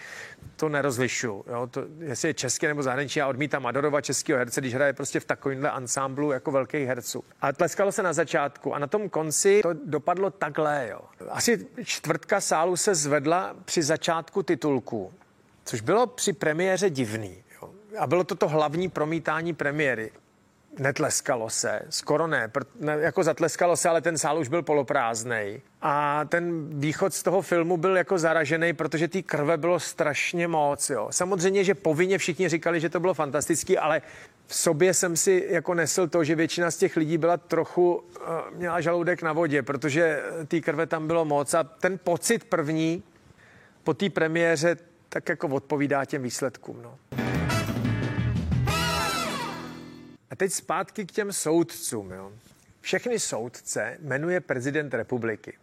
to 0.56 0.68
nerozlišuju. 0.68 1.44
Jo. 1.48 1.66
To, 1.66 1.84
jestli 1.98 2.28
je 2.28 2.34
český 2.34 2.66
nebo 2.66 2.82
zahraniční, 2.82 3.18
já 3.18 3.28
odmítám 3.28 3.66
adorovat 3.66 4.04
českého 4.04 4.38
herce, 4.38 4.60
když 4.60 4.74
hraje 4.74 4.92
prostě 4.92 5.20
v 5.20 5.24
takovémhle 5.24 5.70
ansámblu 5.70 6.32
jako 6.32 6.50
velkých 6.50 6.88
herců. 6.88 7.24
A 7.40 7.52
tleskalo 7.52 7.92
se 7.92 8.02
na 8.02 8.12
začátku 8.12 8.74
a 8.74 8.78
na 8.78 8.86
tom 8.86 9.08
konci 9.08 9.60
to 9.62 9.72
dopadlo 9.84 10.30
takhle. 10.30 10.88
Jo. 10.90 11.00
Asi 11.28 11.66
čtvrtka 11.84 12.40
sálu 12.40 12.76
se 12.76 12.94
zvedla 12.94 13.56
při 13.64 13.82
začátku 13.82 14.42
titulku, 14.42 15.12
což 15.64 15.80
bylo 15.80 16.06
při 16.06 16.32
premiéře 16.32 16.90
divný. 16.90 17.42
A 17.98 18.06
bylo 18.06 18.24
to 18.24 18.34
to 18.34 18.48
hlavní 18.48 18.88
promítání 18.88 19.54
premiéry 19.54 20.10
netleskalo 20.78 21.50
se, 21.50 21.80
skoro 21.88 22.26
ne, 22.26 22.50
ne, 22.80 22.96
jako 23.00 23.24
zatleskalo 23.24 23.76
se, 23.76 23.88
ale 23.88 24.00
ten 24.00 24.18
sál 24.18 24.38
už 24.38 24.48
byl 24.48 24.62
poloprázdnej. 24.62 25.60
A 25.82 26.24
ten 26.24 26.68
východ 26.80 27.14
z 27.14 27.22
toho 27.22 27.42
filmu 27.42 27.76
byl 27.76 27.96
jako 27.96 28.18
zaražený, 28.18 28.72
protože 28.72 29.08
té 29.08 29.22
krve 29.22 29.56
bylo 29.56 29.80
strašně 29.80 30.48
moc. 30.48 30.90
Jo. 30.90 31.08
Samozřejmě, 31.10 31.64
že 31.64 31.74
povinně 31.74 32.18
všichni 32.18 32.48
říkali, 32.48 32.80
že 32.80 32.88
to 32.88 33.00
bylo 33.00 33.14
fantastický, 33.14 33.78
ale 33.78 34.02
v 34.46 34.54
sobě 34.54 34.94
jsem 34.94 35.16
si 35.16 35.46
jako 35.48 35.74
nesl 35.74 36.08
to, 36.08 36.24
že 36.24 36.34
většina 36.34 36.70
z 36.70 36.76
těch 36.76 36.96
lidí 36.96 37.18
byla 37.18 37.36
trochu, 37.36 37.94
uh, 37.94 38.04
měla 38.56 38.80
žaludek 38.80 39.22
na 39.22 39.32
vodě, 39.32 39.62
protože 39.62 40.22
té 40.48 40.60
krve 40.60 40.86
tam 40.86 41.06
bylo 41.06 41.24
moc 41.24 41.54
a 41.54 41.62
ten 41.62 41.98
pocit 41.98 42.44
první 42.44 43.02
po 43.84 43.94
té 43.94 44.10
premiéře 44.10 44.76
tak 45.08 45.28
jako 45.28 45.48
odpovídá 45.48 46.04
těm 46.04 46.22
výsledkům. 46.22 46.82
No. 46.82 46.98
A 50.32 50.36
teď 50.36 50.52
zpátky 50.52 51.06
k 51.06 51.12
těm 51.12 51.32
soudcům. 51.32 52.10
Jo. 52.10 52.32
Všechny 52.80 53.18
soudce 53.18 53.98
jmenuje 54.00 54.40
prezident 54.40 54.94
republiky. 54.94 55.58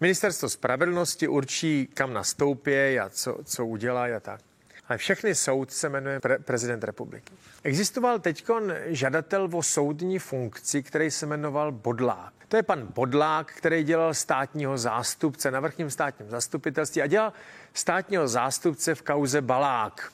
Ministerstvo 0.00 0.48
spravedlnosti 0.48 1.28
určí, 1.28 1.88
kam 1.94 2.12
nastoupí 2.12 2.98
a 3.00 3.08
co, 3.08 3.38
co 3.44 3.66
udělá 3.66 4.04
a 4.16 4.20
tak. 4.20 4.40
Ale 4.88 4.98
všechny 4.98 5.34
soudce 5.34 5.88
jmenuje 5.88 6.18
pre- 6.18 6.38
prezident 6.42 6.84
republiky. 6.84 7.32
Existoval 7.62 8.18
teď 8.18 8.44
žadatel 8.86 9.48
o 9.52 9.62
soudní 9.62 10.18
funkci, 10.18 10.82
který 10.82 11.10
se 11.10 11.26
jmenoval 11.26 11.72
Bodlák. 11.72 12.32
To 12.48 12.56
je 12.56 12.62
pan 12.62 12.86
Bodlák, 12.86 13.52
který 13.52 13.84
dělal 13.84 14.14
státního 14.14 14.78
zástupce 14.78 15.50
na 15.50 15.60
vrchním 15.60 15.90
státním 15.90 16.30
zastupitelství 16.30 17.02
a 17.02 17.06
dělal 17.06 17.32
státního 17.74 18.28
zástupce 18.28 18.94
v 18.94 19.02
kauze 19.02 19.40
Balák. 19.40 20.12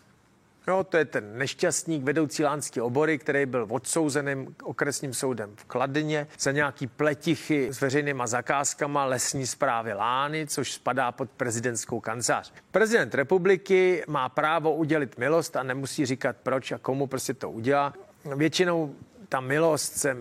Jo, 0.69 0.85
to 0.85 0.97
je 0.97 1.05
ten 1.05 1.39
nešťastník 1.39 2.03
vedoucí 2.05 2.45
lánský 2.45 2.81
obory, 2.81 3.19
který 3.19 3.47
byl 3.47 3.67
odsouzeným 3.71 4.57
okresním 4.63 5.15
soudem 5.15 5.57
v 5.57 5.65
Kladně 5.65 6.27
za 6.39 6.53
nějaký 6.53 6.87
pletichy 6.87 7.69
s 7.73 7.81
veřejnýma 7.81 8.27
zakázkama 8.27 9.05
lesní 9.05 9.47
zprávy 9.47 9.93
Lány, 9.93 10.47
což 10.47 10.73
spadá 10.73 11.13
pod 11.13 11.31
prezidentskou 11.31 12.01
kancelář. 12.01 12.53
Prezident 12.71 13.15
republiky 13.15 14.05
má 14.09 14.29
právo 14.29 14.75
udělit 14.75 15.19
milost 15.19 15.57
a 15.57 15.63
nemusí 15.63 16.07
říkat 16.07 16.37
proč 16.43 16.73
a 16.73 16.79
komu 16.79 17.07
prostě 17.07 17.35
to 17.35 17.51
udělá. 17.51 17.95
Většinou 18.37 18.95
ta 19.29 19.41
milost 19.41 19.97
se 19.97 20.17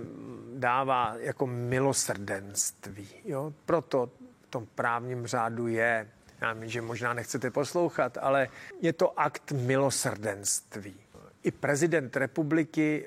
dává 0.54 1.16
jako 1.20 1.48
milosrdenství. 1.48 3.08
Jo? 3.26 3.54
Proto 3.66 4.10
v 4.48 4.50
tom 4.50 4.68
právním 4.76 5.28
řádu 5.28 5.68
je 5.68 6.08
já 6.42 6.54
vím, 6.54 6.70
že 6.70 6.82
možná 6.82 7.14
nechcete 7.14 7.52
poslouchat, 7.52 8.18
ale 8.22 8.48
je 8.82 8.94
to 8.94 9.20
akt 9.20 9.52
milosrdenství. 9.52 10.96
I 11.44 11.52
prezident 11.52 12.18
republiky 12.18 13.06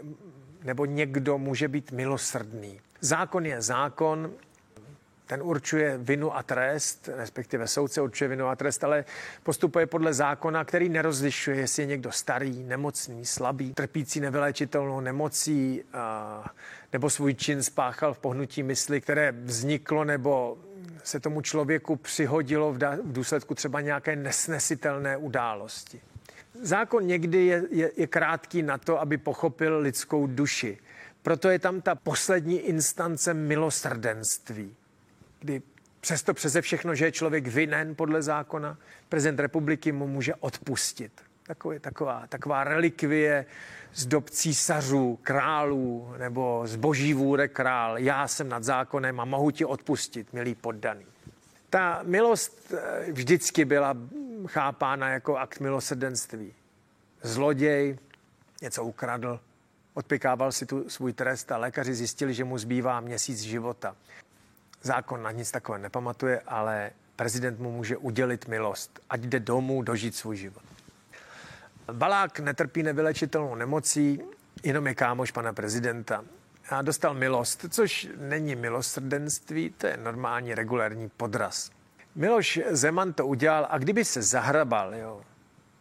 nebo 0.64 0.84
někdo 0.84 1.38
může 1.38 1.68
být 1.68 1.92
milosrdný. 1.92 2.80
Zákon 3.00 3.46
je 3.46 3.62
zákon, 3.62 4.32
ten 5.26 5.42
určuje 5.42 5.98
vinu 5.98 6.36
a 6.36 6.42
trest, 6.42 7.08
respektive 7.16 7.68
soudce 7.68 8.00
určuje 8.00 8.28
vinu 8.28 8.46
a 8.46 8.56
trest, 8.56 8.84
ale 8.84 9.04
postupuje 9.42 9.86
podle 9.86 10.14
zákona, 10.14 10.64
který 10.64 10.88
nerozlišuje, 10.88 11.56
jestli 11.56 11.82
je 11.82 11.86
někdo 11.86 12.12
starý, 12.12 12.62
nemocný, 12.62 13.26
slabý, 13.26 13.74
trpící 13.74 14.20
nevyléčitelnou 14.20 15.00
nemocí, 15.00 15.82
nebo 16.92 17.10
svůj 17.10 17.34
čin 17.34 17.62
spáchal 17.62 18.14
v 18.14 18.18
pohnutí 18.18 18.62
mysli, 18.62 19.00
které 19.00 19.32
vzniklo 19.32 20.04
nebo 20.04 20.58
se 21.04 21.20
tomu 21.20 21.40
člověku 21.40 21.96
přihodilo 21.96 22.72
v, 22.72 22.78
v 22.78 23.12
důsledku 23.12 23.54
třeba 23.54 23.80
nějaké 23.80 24.16
nesnesitelné 24.16 25.16
události. 25.16 26.00
Zákon 26.62 27.06
někdy 27.06 27.46
je, 27.46 27.62
je, 27.70 27.92
je 27.96 28.06
krátký 28.06 28.62
na 28.62 28.78
to, 28.78 29.00
aby 29.00 29.18
pochopil 29.18 29.78
lidskou 29.78 30.26
duši. 30.26 30.78
Proto 31.22 31.50
je 31.50 31.58
tam 31.58 31.80
ta 31.80 31.94
poslední 31.94 32.58
instance 32.58 33.34
milosrdenství, 33.34 34.74
kdy 35.40 35.62
přesto 36.00 36.34
přeze 36.34 36.62
všechno, 36.62 36.94
že 36.94 37.04
je 37.04 37.12
člověk 37.12 37.46
vinen 37.46 37.94
podle 37.94 38.22
zákona, 38.22 38.78
prezident 39.08 39.40
republiky 39.40 39.92
mu 39.92 40.06
může 40.06 40.34
odpustit. 40.34 41.12
Takový, 41.50 41.78
taková, 41.78 42.26
taková 42.28 42.64
relikvie 42.64 43.46
z 43.94 44.06
dob 44.06 44.30
císařů, 44.30 45.18
králů 45.22 46.14
nebo 46.18 46.62
z 46.66 46.76
boží 46.76 47.14
vůre 47.14 47.48
král. 47.48 47.98
Já 47.98 48.28
jsem 48.28 48.48
nad 48.48 48.64
zákonem 48.64 49.20
a 49.20 49.24
mohu 49.24 49.50
ti 49.50 49.64
odpustit, 49.64 50.32
milý 50.32 50.54
poddaný. 50.54 51.06
Ta 51.70 52.00
milost 52.02 52.74
eh, 52.74 53.12
vždycky 53.12 53.64
byla 53.64 53.96
chápána 54.46 55.08
jako 55.08 55.36
akt 55.36 55.60
milosrdenství. 55.60 56.54
Zloděj 57.22 57.98
něco 58.62 58.84
ukradl, 58.84 59.40
odpikával 59.94 60.52
si 60.52 60.66
tu 60.66 60.90
svůj 60.90 61.12
trest 61.12 61.52
a 61.52 61.56
lékaři 61.56 61.94
zjistili, 61.94 62.34
že 62.34 62.44
mu 62.44 62.58
zbývá 62.58 63.00
měsíc 63.00 63.40
života. 63.40 63.96
Zákon 64.82 65.22
na 65.22 65.30
nic 65.30 65.50
takové 65.50 65.78
nepamatuje, 65.78 66.40
ale 66.46 66.90
prezident 67.16 67.60
mu 67.60 67.72
může 67.72 67.96
udělit 67.96 68.48
milost, 68.48 69.00
ať 69.10 69.20
jde 69.20 69.40
domů 69.40 69.82
dožít 69.82 70.16
svůj 70.16 70.36
život. 70.36 70.69
Balák 71.92 72.40
netrpí 72.40 72.82
nevylečitelnou 72.82 73.54
nemocí, 73.54 74.22
jenom 74.62 74.86
je 74.86 74.94
kámoš 74.94 75.30
pana 75.30 75.52
prezidenta. 75.52 76.24
A 76.68 76.82
dostal 76.82 77.14
milost, 77.14 77.64
což 77.70 78.08
není 78.16 78.56
milosrdenství, 78.56 79.70
to 79.70 79.86
je 79.86 79.96
normální 79.96 80.54
regulární 80.54 81.08
podraz. 81.08 81.70
Miloš 82.14 82.60
Zeman 82.70 83.12
to 83.12 83.26
udělal 83.26 83.66
a 83.70 83.78
kdyby 83.78 84.04
se 84.04 84.22
zahrabal 84.22 84.94
jo, 84.94 85.22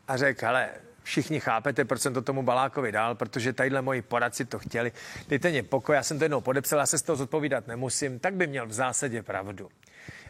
a 0.08 0.18
řekl, 0.18 0.46
hele, 0.46 0.70
všichni 1.04 1.40
chápete, 1.40 1.86
proč 1.86 2.02
jsem 2.02 2.14
to 2.14 2.22
tomu 2.22 2.44
Balákovi 2.44 2.92
dal, 2.92 3.16
protože 3.16 3.54
tadyhle 3.54 3.82
moji 3.82 4.02
poradci 4.02 4.46
to 4.46 4.60
chtěli. 4.60 4.92
Dejte 5.28 5.50
mě 5.50 5.64
pokoj, 5.64 5.96
já 5.96 6.04
jsem 6.04 6.18
to 6.18 6.26
jednou 6.26 6.42
podepsal, 6.42 6.80
já 6.80 6.86
se 6.86 6.98
z 6.98 7.02
toho 7.02 7.16
zodpovídat 7.16 7.68
nemusím, 7.68 8.20
tak 8.20 8.34
by 8.34 8.48
měl 8.48 8.68
v 8.68 8.74
zásadě 8.74 9.24
pravdu. 9.24 9.70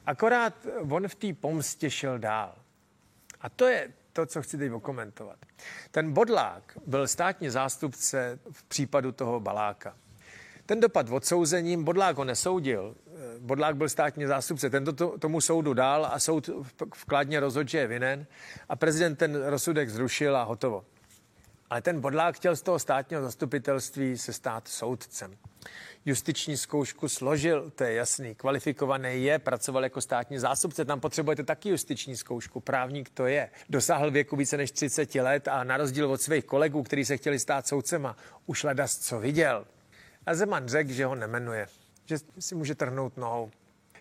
Akorát 0.05 0.53
on 0.89 1.07
v 1.07 1.15
té 1.15 1.33
pomstě 1.33 1.89
šel 1.89 2.19
dál. 2.19 2.55
A 3.41 3.49
to 3.49 3.67
je 3.67 3.89
to, 4.19 4.25
co 4.25 4.41
chci 4.41 4.57
teď 4.57 4.71
okomentovat. 4.71 5.37
Ten 5.91 6.13
Bodlák 6.13 6.77
byl 6.85 7.07
státní 7.07 7.49
zástupce 7.49 8.39
v 8.51 8.63
případu 8.63 9.11
toho 9.11 9.39
Baláka. 9.39 9.95
Ten 10.65 10.79
dopad 10.79 11.09
odsouzením, 11.09 11.83
Bodlák 11.83 12.17
ho 12.17 12.23
nesoudil, 12.23 12.95
Bodlák 13.39 13.75
byl 13.75 13.89
státní 13.89 14.25
zástupce, 14.25 14.69
ten 14.69 14.85
to, 14.85 15.17
tomu 15.17 15.41
soudu 15.41 15.73
dal 15.73 16.05
a 16.05 16.19
soud 16.19 16.49
v 16.93 17.05
Kladně 17.05 17.39
rozhodl, 17.39 17.69
že 17.69 17.77
je 17.77 17.87
vinen 17.87 18.25
a 18.69 18.75
prezident 18.75 19.15
ten 19.15 19.45
rozsudek 19.45 19.89
zrušil 19.89 20.37
a 20.37 20.43
hotovo. 20.43 20.85
Ale 21.69 21.81
ten 21.81 22.01
Bodlák 22.01 22.35
chtěl 22.35 22.55
z 22.55 22.61
toho 22.61 22.79
státního 22.79 23.21
zastupitelství 23.21 24.17
se 24.17 24.33
stát 24.33 24.67
soudcem 24.67 25.37
justiční 26.05 26.57
zkoušku 26.57 27.09
složil, 27.09 27.69
to 27.69 27.83
je 27.83 27.93
jasný, 27.93 28.35
kvalifikovaný 28.35 29.23
je, 29.23 29.39
pracoval 29.39 29.83
jako 29.83 30.01
státní 30.01 30.39
zástupce, 30.39 30.85
tam 30.85 30.99
potřebujete 30.99 31.43
taky 31.43 31.69
justiční 31.69 32.17
zkoušku, 32.17 32.59
právník 32.59 33.09
to 33.09 33.27
je. 33.27 33.49
Dosáhl 33.69 34.11
věku 34.11 34.35
více 34.35 34.57
než 34.57 34.71
30 34.71 35.15
let 35.15 35.47
a 35.47 35.63
na 35.63 35.77
rozdíl 35.77 36.11
od 36.11 36.21
svých 36.21 36.45
kolegů, 36.45 36.83
kteří 36.83 37.05
se 37.05 37.17
chtěli 37.17 37.39
stát 37.39 37.67
soudcema, 37.67 38.17
už 38.45 38.63
ledas 38.63 38.97
co 38.97 39.19
viděl. 39.19 39.65
A 40.25 40.35
Zeman 40.35 40.67
řekl, 40.67 40.91
že 40.91 41.05
ho 41.05 41.15
nemenuje, 41.15 41.67
že 42.05 42.17
si 42.39 42.55
může 42.55 42.75
trhnout 42.75 43.17
nohou. 43.17 43.51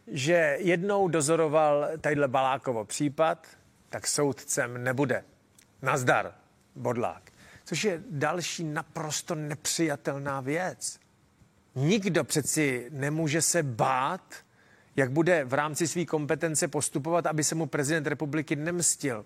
Že 0.06 0.56
jednou 0.60 1.08
dozoroval 1.08 1.88
tadyhle 2.00 2.28
Balákovo 2.28 2.84
případ, 2.84 3.46
tak 3.88 4.06
soudcem 4.06 4.84
nebude. 4.84 5.24
Nazdar, 5.82 6.34
bodlák. 6.76 7.27
Což 7.68 7.84
je 7.84 8.02
další 8.10 8.64
naprosto 8.64 9.34
nepřijatelná 9.34 10.40
věc. 10.40 10.98
Nikdo 11.74 12.24
přeci 12.24 12.86
nemůže 12.90 13.42
se 13.42 13.62
bát, 13.62 14.34
jak 14.96 15.10
bude 15.10 15.44
v 15.44 15.54
rámci 15.54 15.88
své 15.88 16.04
kompetence 16.04 16.68
postupovat, 16.68 17.26
aby 17.26 17.44
se 17.44 17.54
mu 17.54 17.66
prezident 17.66 18.06
republiky 18.06 18.56
nemstil. 18.56 19.24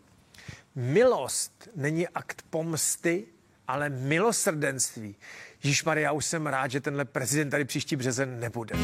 Milost 0.74 1.68
není 1.76 2.08
akt 2.08 2.42
pomsty, 2.50 3.26
ale 3.68 3.88
milosrdenství. 3.88 5.16
Již 5.62 5.84
Maria, 5.84 6.12
už 6.12 6.24
jsem 6.24 6.46
rád, 6.46 6.70
že 6.70 6.80
tenhle 6.80 7.04
prezident 7.04 7.50
tady 7.50 7.64
příští 7.64 7.96
březen 7.96 8.40
nebude. 8.40 8.74